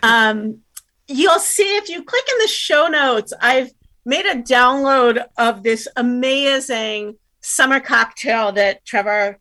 um, 0.03 0.59
you'll 1.07 1.39
see 1.39 1.77
if 1.77 1.89
you 1.89 2.03
click 2.03 2.25
in 2.31 2.37
the 2.39 2.47
show 2.47 2.87
notes, 2.87 3.33
I've 3.41 3.71
made 4.05 4.25
a 4.25 4.35
download 4.35 5.23
of 5.37 5.63
this 5.63 5.87
amazing 5.95 7.15
summer 7.41 7.79
cocktail 7.79 8.51
that 8.53 8.85
Trevor 8.85 9.39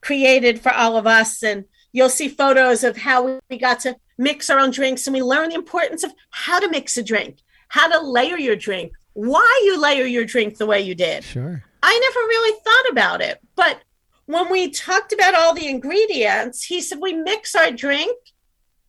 created 0.00 0.60
for 0.60 0.72
all 0.72 0.96
of 0.96 1.06
us. 1.06 1.42
And 1.42 1.64
you'll 1.92 2.08
see 2.08 2.28
photos 2.28 2.84
of 2.84 2.96
how 2.96 3.40
we 3.48 3.58
got 3.58 3.80
to 3.80 3.96
mix 4.18 4.50
our 4.50 4.58
own 4.58 4.70
drinks 4.70 5.06
and 5.06 5.14
we 5.14 5.22
learn 5.22 5.50
the 5.50 5.54
importance 5.54 6.02
of 6.02 6.12
how 6.30 6.58
to 6.58 6.68
mix 6.68 6.96
a 6.96 7.02
drink, 7.02 7.38
how 7.68 7.88
to 7.88 8.06
layer 8.06 8.38
your 8.38 8.56
drink, 8.56 8.92
why 9.12 9.62
you 9.64 9.80
layer 9.80 10.04
your 10.04 10.24
drink 10.24 10.58
the 10.58 10.66
way 10.66 10.80
you 10.80 10.94
did. 10.94 11.24
Sure. 11.24 11.62
I 11.82 11.98
never 11.98 12.20
really 12.26 12.58
thought 12.64 12.90
about 12.90 13.20
it. 13.20 13.40
But 13.54 13.80
when 14.26 14.50
we 14.50 14.70
talked 14.70 15.12
about 15.12 15.34
all 15.34 15.54
the 15.54 15.68
ingredients, 15.68 16.64
he 16.64 16.80
said 16.80 16.98
we 17.00 17.12
mix 17.12 17.54
our 17.54 17.70
drink 17.70 18.16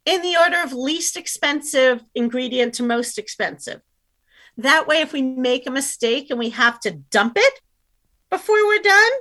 in 0.05 0.21
the 0.21 0.37
order 0.37 0.61
of 0.63 0.73
least 0.73 1.17
expensive 1.17 2.03
ingredient 2.15 2.73
to 2.75 2.83
most 2.83 3.17
expensive. 3.17 3.81
That 4.57 4.87
way, 4.87 5.01
if 5.01 5.13
we 5.13 5.21
make 5.21 5.67
a 5.67 5.71
mistake 5.71 6.29
and 6.29 6.39
we 6.39 6.49
have 6.49 6.79
to 6.81 6.91
dump 6.91 7.33
it 7.35 7.61
before 8.29 8.65
we're 8.65 8.81
done, 8.81 9.11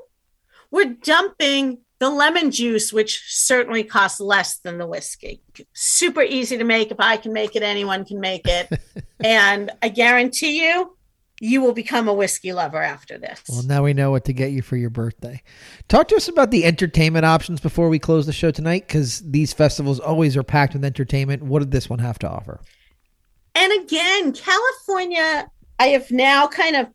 we're 0.70 0.94
dumping 0.94 1.78
the 1.98 2.10
lemon 2.10 2.50
juice, 2.50 2.92
which 2.92 3.22
certainly 3.26 3.82
costs 3.82 4.20
less 4.20 4.58
than 4.58 4.78
the 4.78 4.86
whiskey. 4.86 5.42
Super 5.72 6.22
easy 6.22 6.58
to 6.58 6.64
make. 6.64 6.90
If 6.90 7.00
I 7.00 7.16
can 7.16 7.32
make 7.32 7.56
it, 7.56 7.62
anyone 7.62 8.04
can 8.04 8.20
make 8.20 8.46
it. 8.46 8.68
and 9.24 9.70
I 9.82 9.88
guarantee 9.88 10.66
you, 10.66 10.96
you 11.40 11.60
will 11.60 11.72
become 11.72 12.08
a 12.08 12.14
whiskey 12.14 12.52
lover 12.52 12.82
after 12.82 13.18
this. 13.18 13.42
Well, 13.48 13.62
now 13.62 13.82
we 13.82 13.92
know 13.92 14.10
what 14.10 14.24
to 14.26 14.32
get 14.32 14.52
you 14.52 14.62
for 14.62 14.76
your 14.76 14.90
birthday. 14.90 15.42
Talk 15.88 16.08
to 16.08 16.16
us 16.16 16.28
about 16.28 16.50
the 16.50 16.64
entertainment 16.64 17.24
options 17.24 17.60
before 17.60 17.88
we 17.88 17.98
close 17.98 18.26
the 18.26 18.32
show 18.32 18.50
tonight, 18.50 18.86
because 18.86 19.20
these 19.20 19.52
festivals 19.52 20.00
always 20.00 20.36
are 20.36 20.42
packed 20.42 20.74
with 20.74 20.84
entertainment. 20.84 21.42
What 21.42 21.60
did 21.60 21.70
this 21.70 21.90
one 21.90 21.98
have 21.98 22.18
to 22.20 22.28
offer? 22.28 22.60
And 23.54 23.72
again, 23.82 24.32
California, 24.32 25.50
I 25.78 25.88
have 25.88 26.10
now 26.10 26.46
kind 26.46 26.76
of 26.76 26.88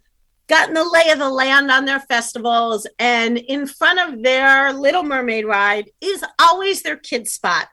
gotten 0.52 0.74
the 0.74 0.84
lay 0.84 1.10
of 1.12 1.18
the 1.18 1.30
land 1.30 1.72
on 1.72 1.86
their 1.86 2.02
festivals, 2.02 2.86
and 3.00 3.38
in 3.38 3.66
front 3.66 4.00
of 4.00 4.22
their 4.22 4.74
Little 4.74 5.02
Mermaid 5.02 5.46
ride 5.46 5.90
is 6.02 6.26
always 6.40 6.84
their 6.84 6.98
kids 6.98 7.32
spot. 7.32 7.70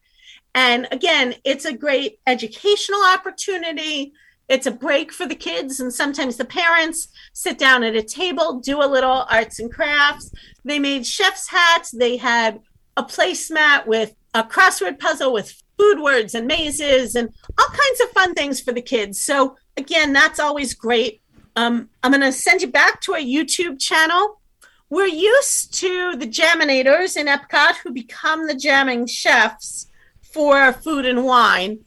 And 0.54 0.86
again, 0.92 1.34
it's 1.44 1.64
a 1.64 1.76
great 1.76 2.20
educational 2.24 3.00
opportunity. 3.12 4.12
It's 4.48 4.68
a 4.68 4.70
break 4.70 5.12
for 5.12 5.26
the 5.26 5.34
kids 5.34 5.80
and 5.80 5.92
sometimes 5.92 6.36
the 6.36 6.44
parents 6.44 7.08
sit 7.32 7.58
down 7.58 7.82
at 7.82 7.96
a 7.96 8.02
table 8.02 8.60
do 8.60 8.82
a 8.82 8.86
little 8.86 9.26
arts 9.28 9.58
and 9.58 9.72
crafts. 9.72 10.32
They 10.64 10.78
made 10.78 11.04
chef's 11.04 11.48
hats. 11.48 11.90
They 11.90 12.16
had 12.16 12.60
a 12.96 13.02
placemat 13.02 13.86
with 13.86 14.14
a 14.34 14.42
crossword 14.44 14.98
puzzle 14.98 15.32
with 15.32 15.60
food 15.76 16.00
words 16.00 16.34
and 16.34 16.46
mazes 16.46 17.14
and 17.14 17.28
all 17.58 17.68
kinds 17.68 18.00
of 18.00 18.10
fun 18.10 18.34
things 18.34 18.60
for 18.60 18.72
the 18.72 18.82
kids. 18.82 19.20
So 19.20 19.56
again 19.76 20.12
that's 20.12 20.40
always 20.40 20.74
great 20.74 21.20
um, 21.58 21.88
i'm 22.02 22.12
going 22.12 22.20
to 22.20 22.32
send 22.32 22.62
you 22.62 22.68
back 22.68 23.00
to 23.00 23.12
our 23.12 23.20
youtube 23.20 23.78
channel 23.80 24.40
we're 24.90 25.06
used 25.06 25.74
to 25.74 26.16
the 26.16 26.26
jaminators 26.26 27.16
in 27.16 27.26
epcot 27.26 27.76
who 27.82 27.92
become 27.92 28.46
the 28.46 28.54
jamming 28.54 29.06
chefs 29.06 29.86
for 30.22 30.72
food 30.72 31.04
and 31.04 31.24
wine 31.24 31.78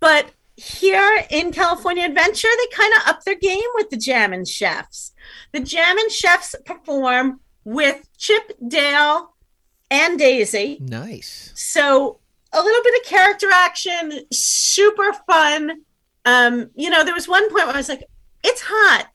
but 0.00 0.32
here 0.56 1.24
in 1.30 1.52
California 1.52 2.04
Adventure, 2.04 2.48
they 2.58 2.76
kind 2.76 2.92
of 2.94 3.08
up 3.08 3.24
their 3.24 3.34
game 3.34 3.68
with 3.74 3.90
the 3.90 3.96
jamming 3.96 4.44
Chefs. 4.44 5.12
The 5.52 5.60
jamming 5.60 6.08
Chefs 6.10 6.54
perform 6.64 7.40
with 7.64 8.08
Chip, 8.18 8.52
Dale, 8.66 9.34
and 9.90 10.18
Daisy. 10.18 10.78
Nice. 10.80 11.52
So 11.54 12.18
a 12.52 12.62
little 12.62 12.82
bit 12.84 13.00
of 13.00 13.06
character 13.06 13.48
action, 13.52 14.20
super 14.32 15.12
fun. 15.26 15.82
Um, 16.24 16.70
you 16.74 16.88
know, 16.88 17.04
there 17.04 17.14
was 17.14 17.28
one 17.28 17.48
point 17.50 17.66
where 17.66 17.74
I 17.74 17.78
was 17.78 17.88
like, 17.88 18.04
it's 18.44 18.62
hot. 18.64 19.08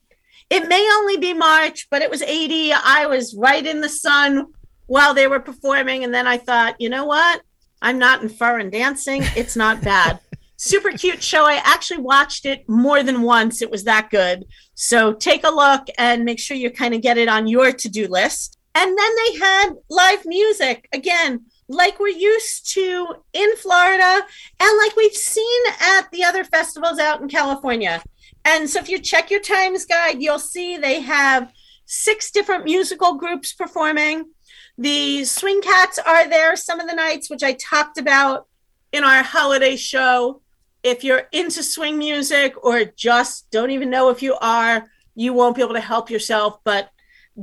It 0.50 0.68
may 0.68 0.88
only 0.92 1.16
be 1.16 1.32
March, 1.32 1.88
but 1.90 2.02
it 2.02 2.10
was 2.10 2.22
80. 2.22 2.72
I 2.72 3.06
was 3.06 3.34
right 3.34 3.64
in 3.64 3.80
the 3.80 3.88
sun 3.88 4.46
while 4.86 5.14
they 5.14 5.28
were 5.28 5.40
performing. 5.40 6.02
And 6.02 6.12
then 6.12 6.26
I 6.26 6.36
thought, 6.36 6.80
you 6.80 6.88
know 6.88 7.04
what? 7.04 7.42
I'm 7.80 7.98
not 7.98 8.22
in 8.22 8.28
fur 8.28 8.58
and 8.58 8.70
dancing. 8.70 9.22
It's 9.36 9.56
not 9.56 9.82
bad 9.82 10.18
super 10.60 10.90
cute 10.92 11.22
show. 11.22 11.46
I 11.46 11.54
actually 11.64 12.02
watched 12.02 12.44
it 12.44 12.68
more 12.68 13.02
than 13.02 13.22
once. 13.22 13.62
It 13.62 13.70
was 13.70 13.84
that 13.84 14.10
good. 14.10 14.44
So 14.74 15.14
take 15.14 15.42
a 15.42 15.50
look 15.50 15.86
and 15.96 16.22
make 16.22 16.38
sure 16.38 16.54
you 16.54 16.70
kind 16.70 16.94
of 16.94 17.00
get 17.00 17.16
it 17.16 17.28
on 17.28 17.46
your 17.46 17.72
to 17.72 17.88
do 17.88 18.06
list. 18.06 18.58
And 18.74 18.96
then 18.96 19.10
they 19.16 19.38
had 19.38 19.70
live 19.88 20.26
music 20.26 20.86
again, 20.92 21.46
like 21.68 21.98
we're 21.98 22.08
used 22.08 22.70
to 22.74 23.14
in 23.32 23.56
Florida 23.56 24.20
and 24.60 24.78
like 24.78 24.94
we've 24.96 25.14
seen 25.14 25.62
at 25.80 26.10
the 26.12 26.24
other 26.24 26.44
festivals 26.44 26.98
out 26.98 27.22
in 27.22 27.28
California. 27.28 28.02
And 28.44 28.68
so 28.68 28.80
if 28.80 28.88
you 28.88 28.98
check 28.98 29.30
your 29.30 29.40
times 29.40 29.84
guide, 29.84 30.22
you'll 30.22 30.38
see 30.38 30.76
they 30.76 31.00
have 31.00 31.52
six 31.86 32.30
different 32.30 32.64
musical 32.64 33.14
groups 33.14 33.52
performing. 33.52 34.30
The 34.78 35.24
Swing 35.24 35.60
Cats 35.60 35.98
are 35.98 36.28
there 36.28 36.56
some 36.56 36.80
of 36.80 36.88
the 36.88 36.94
nights, 36.94 37.28
which 37.28 37.42
I 37.42 37.52
talked 37.52 37.98
about 37.98 38.46
in 38.92 39.04
our 39.04 39.22
holiday 39.22 39.76
show 39.76 40.40
if 40.82 41.04
you're 41.04 41.28
into 41.32 41.62
swing 41.62 41.98
music 41.98 42.54
or 42.64 42.84
just 42.84 43.50
don't 43.50 43.70
even 43.70 43.90
know 43.90 44.08
if 44.08 44.22
you 44.22 44.36
are, 44.40 44.88
you 45.14 45.32
won't 45.32 45.56
be 45.56 45.62
able 45.62 45.74
to 45.74 45.80
help 45.80 46.10
yourself, 46.10 46.58
but 46.64 46.90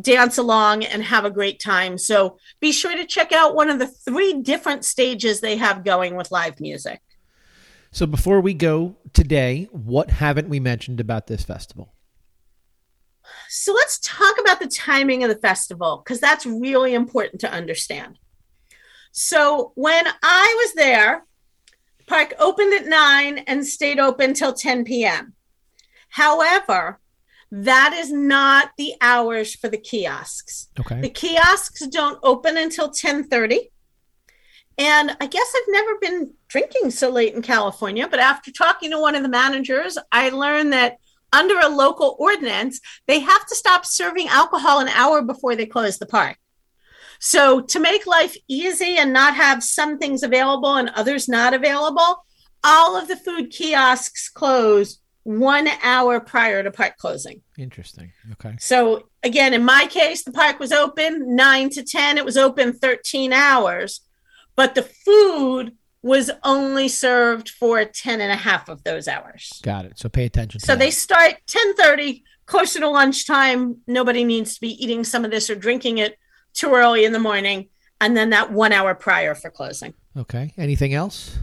dance 0.01 0.37
along 0.37 0.83
and 0.83 1.03
have 1.03 1.25
a 1.25 1.31
great 1.31 1.59
time. 1.59 1.97
So 1.97 2.37
be 2.59 2.71
sure 2.71 2.95
to 2.95 3.05
check 3.05 3.31
out 3.31 3.55
one 3.55 3.69
of 3.69 3.79
the 3.79 3.87
three 3.87 4.41
different 4.41 4.85
stages 4.85 5.39
they 5.39 5.57
have 5.57 5.83
going 5.83 6.15
with 6.15 6.31
live 6.31 6.59
music. 6.59 7.01
So 7.91 8.05
before 8.05 8.41
we 8.41 8.53
go 8.53 8.95
today, 9.13 9.67
what 9.71 10.09
haven't 10.09 10.49
we 10.49 10.59
mentioned 10.59 10.99
about 10.99 11.27
this 11.27 11.43
festival? 11.43 11.93
So 13.49 13.73
let's 13.73 13.99
talk 13.99 14.35
about 14.39 14.59
the 14.59 14.67
timing 14.67 15.23
of 15.23 15.29
the 15.29 15.35
festival 15.35 16.01
because 16.03 16.19
that's 16.19 16.45
really 16.45 16.93
important 16.93 17.41
to 17.41 17.51
understand. 17.51 18.19
So 19.11 19.71
when 19.75 20.05
I 20.21 20.55
was 20.65 20.73
there, 20.75 21.25
Park 22.07 22.33
opened 22.39 22.73
at 22.73 22.87
9 22.87 23.39
and 23.39 23.65
stayed 23.65 23.99
open 23.99 24.33
till 24.33 24.53
10 24.53 24.85
p.m. 24.85 25.33
However, 26.09 26.99
that 27.51 27.93
is 27.97 28.11
not 28.11 28.71
the 28.77 28.93
hours 29.01 29.55
for 29.55 29.69
the 29.69 29.77
kiosks. 29.77 30.69
Okay. 30.79 31.01
The 31.01 31.09
kiosks 31.09 31.85
don't 31.87 32.19
open 32.23 32.57
until 32.57 32.89
10:30. 32.89 33.69
And 34.77 35.17
I 35.19 35.25
guess 35.25 35.53
I've 35.55 35.73
never 35.73 35.97
been 35.99 36.33
drinking 36.47 36.91
so 36.91 37.09
late 37.09 37.33
in 37.33 37.41
California, 37.41 38.07
but 38.07 38.19
after 38.19 38.51
talking 38.51 38.91
to 38.91 38.99
one 38.99 39.15
of 39.15 39.23
the 39.23 39.29
managers, 39.29 39.97
I 40.11 40.29
learned 40.29 40.73
that 40.73 40.97
under 41.33 41.59
a 41.59 41.67
local 41.67 42.15
ordinance, 42.19 42.79
they 43.07 43.19
have 43.19 43.45
to 43.47 43.55
stop 43.55 43.85
serving 43.85 44.27
alcohol 44.27 44.79
an 44.79 44.87
hour 44.89 45.21
before 45.21 45.55
they 45.55 45.65
close 45.65 45.97
the 45.97 46.05
park. 46.05 46.37
So 47.19 47.61
to 47.61 47.79
make 47.79 48.05
life 48.05 48.37
easy 48.47 48.97
and 48.97 49.11
not 49.11 49.35
have 49.35 49.63
some 49.63 49.97
things 49.97 50.23
available 50.23 50.75
and 50.75 50.89
others 50.89 51.27
not 51.27 51.53
available, 51.53 52.23
all 52.63 52.95
of 52.95 53.07
the 53.07 53.15
food 53.15 53.49
kiosks 53.49 54.29
close 54.29 54.99
one 55.23 55.67
hour 55.83 56.19
prior 56.19 56.63
to 56.63 56.71
park 56.71 56.95
closing. 56.97 57.41
Interesting. 57.57 58.13
Okay. 58.33 58.55
So 58.59 59.09
again, 59.23 59.53
in 59.53 59.65
my 59.65 59.87
case, 59.89 60.23
the 60.23 60.31
park 60.31 60.59
was 60.59 60.71
open 60.71 61.35
nine 61.35 61.69
to 61.71 61.83
10. 61.83 62.17
It 62.17 62.23
was 62.23 62.37
open 62.37 62.71
13 62.71 63.33
hours, 63.33 64.06
but 64.57 64.75
the 64.75 64.81
food 64.81 65.77
was 66.01 66.29
only 66.43 66.89
served 66.89 67.49
for 67.49 67.85
10 67.85 68.19
and 68.19 68.31
a 68.31 68.35
half 68.35 68.67
of 68.67 68.83
those 68.83 69.07
hours. 69.07 69.61
Got 69.63 69.85
it. 69.85 69.97
So 69.97 70.09
pay 70.09 70.25
attention. 70.25 70.59
So 70.59 70.73
that. 70.73 70.79
they 70.79 70.91
start 70.91 71.33
1030, 71.51 72.23
closer 72.45 72.79
to 72.79 72.89
lunchtime. 72.89 73.77
Nobody 73.87 74.25
needs 74.25 74.55
to 74.55 74.61
be 74.61 74.83
eating 74.83 75.03
some 75.03 75.23
of 75.23 75.31
this 75.31 75.49
or 75.49 75.55
drinking 75.55 75.99
it 75.99 76.17
too 76.53 76.73
early 76.73 77.05
in 77.05 77.13
the 77.13 77.19
morning, 77.19 77.69
and 78.01 78.17
then 78.17 78.31
that 78.31 78.51
one 78.51 78.73
hour 78.73 78.95
prior 78.95 79.35
for 79.35 79.51
closing. 79.51 79.93
Okay. 80.17 80.53
Anything 80.57 80.93
else? 80.93 81.37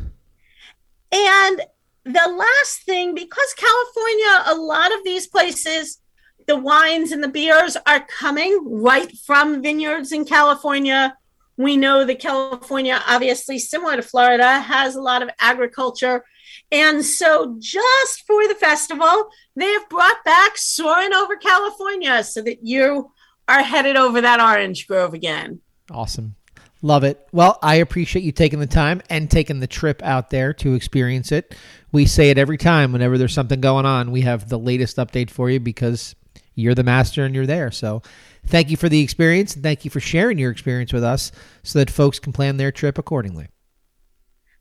And 1.12 1.62
the 2.05 2.35
last 2.37 2.83
thing, 2.85 3.14
because 3.14 3.55
California, 3.57 4.44
a 4.46 4.55
lot 4.57 4.92
of 4.92 5.05
these 5.05 5.29
places, 5.29 6.00
the 6.46 6.57
wines 6.57 7.12
and 7.12 7.22
the 7.22 7.29
beers 7.29 7.77
are 7.87 8.05
coming 8.07 8.59
right 8.64 9.16
from 9.18 9.62
vineyards 9.62 10.11
in 10.11 10.24
California 10.24 11.16
We 11.56 11.76
know 11.76 12.04
that 12.04 12.18
California, 12.18 13.00
obviously 13.06 13.58
similar 13.58 13.96
to 13.96 14.02
Florida, 14.02 14.60
has 14.60 14.96
a 14.96 15.00
lot 15.00 15.22
of 15.22 15.30
agriculture. 15.38 16.24
And 16.72 17.04
so, 17.04 17.56
just 17.58 18.26
for 18.26 18.46
the 18.48 18.54
festival, 18.54 19.28
they 19.54 19.70
have 19.70 19.88
brought 19.88 20.24
back 20.24 20.56
Soaring 20.56 21.12
Over 21.12 21.36
California 21.36 22.24
so 22.24 22.42
that 22.42 22.58
you 22.62 23.12
are 23.48 23.62
headed 23.62 23.96
over 23.96 24.20
that 24.20 24.40
orange 24.40 24.86
grove 24.86 25.14
again. 25.14 25.60
Awesome. 25.90 26.34
Love 26.82 27.04
it. 27.04 27.26
Well, 27.32 27.58
I 27.62 27.76
appreciate 27.76 28.24
you 28.24 28.32
taking 28.32 28.58
the 28.58 28.66
time 28.66 29.00
and 29.08 29.30
taking 29.30 29.60
the 29.60 29.66
trip 29.66 30.02
out 30.02 30.30
there 30.30 30.52
to 30.54 30.74
experience 30.74 31.32
it. 31.32 31.54
We 31.92 32.04
say 32.04 32.30
it 32.30 32.36
every 32.36 32.58
time 32.58 32.92
whenever 32.92 33.16
there's 33.16 33.32
something 33.32 33.60
going 33.60 33.86
on. 33.86 34.10
We 34.10 34.22
have 34.22 34.48
the 34.48 34.58
latest 34.58 34.98
update 34.98 35.30
for 35.30 35.48
you 35.48 35.60
because 35.60 36.14
you're 36.54 36.74
the 36.74 36.82
master 36.82 37.24
and 37.24 37.34
you're 37.34 37.46
there. 37.46 37.70
So, 37.70 38.02
thank 38.46 38.70
you 38.70 38.76
for 38.76 38.88
the 38.88 39.00
experience 39.00 39.54
and 39.54 39.62
thank 39.62 39.85
you 39.85 39.90
for 39.90 40.00
sharing 40.00 40.38
your 40.38 40.50
experience 40.50 40.92
with 40.92 41.04
us 41.04 41.33
so 41.62 41.78
that 41.78 41.90
folks 41.90 42.18
can 42.18 42.33
plan 42.33 42.57
their 42.57 42.72
trip 42.72 42.98
accordingly. 42.98 43.48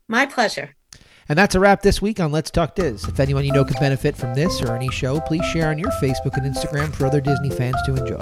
My 0.08 0.26
pleasure. 0.26 0.74
And 1.28 1.38
that's 1.38 1.54
a 1.54 1.60
wrap 1.60 1.80
this 1.80 2.02
week 2.02 2.20
on 2.20 2.32
Let's 2.32 2.50
Talk 2.50 2.74
Diz. 2.74 3.04
If 3.04 3.18
anyone 3.18 3.44
you 3.44 3.52
know 3.52 3.64
could 3.64 3.80
benefit 3.80 4.14
from 4.16 4.34
this 4.34 4.60
or 4.60 4.76
any 4.76 4.90
show, 4.90 5.20
please 5.20 5.44
share 5.46 5.70
on 5.70 5.78
your 5.78 5.90
Facebook 5.92 6.36
and 6.36 6.54
Instagram 6.54 6.94
for 6.94 7.06
other 7.06 7.20
Disney 7.20 7.50
fans 7.50 7.76
to 7.86 7.94
enjoy. 7.94 8.20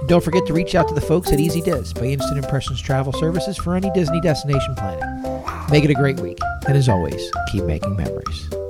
And 0.00 0.08
don't 0.08 0.24
forget 0.24 0.44
to 0.46 0.52
reach 0.52 0.74
out 0.74 0.88
to 0.88 0.94
the 0.94 1.00
folks 1.00 1.32
at 1.32 1.38
Easy 1.38 1.60
Diz 1.60 1.92
by 1.92 2.06
Instant 2.06 2.38
Impressions 2.38 2.80
Travel 2.80 3.12
Services 3.12 3.56
for 3.56 3.76
any 3.76 3.90
Disney 3.92 4.20
destination 4.20 4.74
planning. 4.74 5.22
Make 5.70 5.84
it 5.84 5.90
a 5.90 5.94
great 5.94 6.18
week, 6.18 6.38
and 6.66 6.76
as 6.76 6.88
always, 6.88 7.30
keep 7.52 7.64
making 7.64 7.96
memories. 7.96 8.61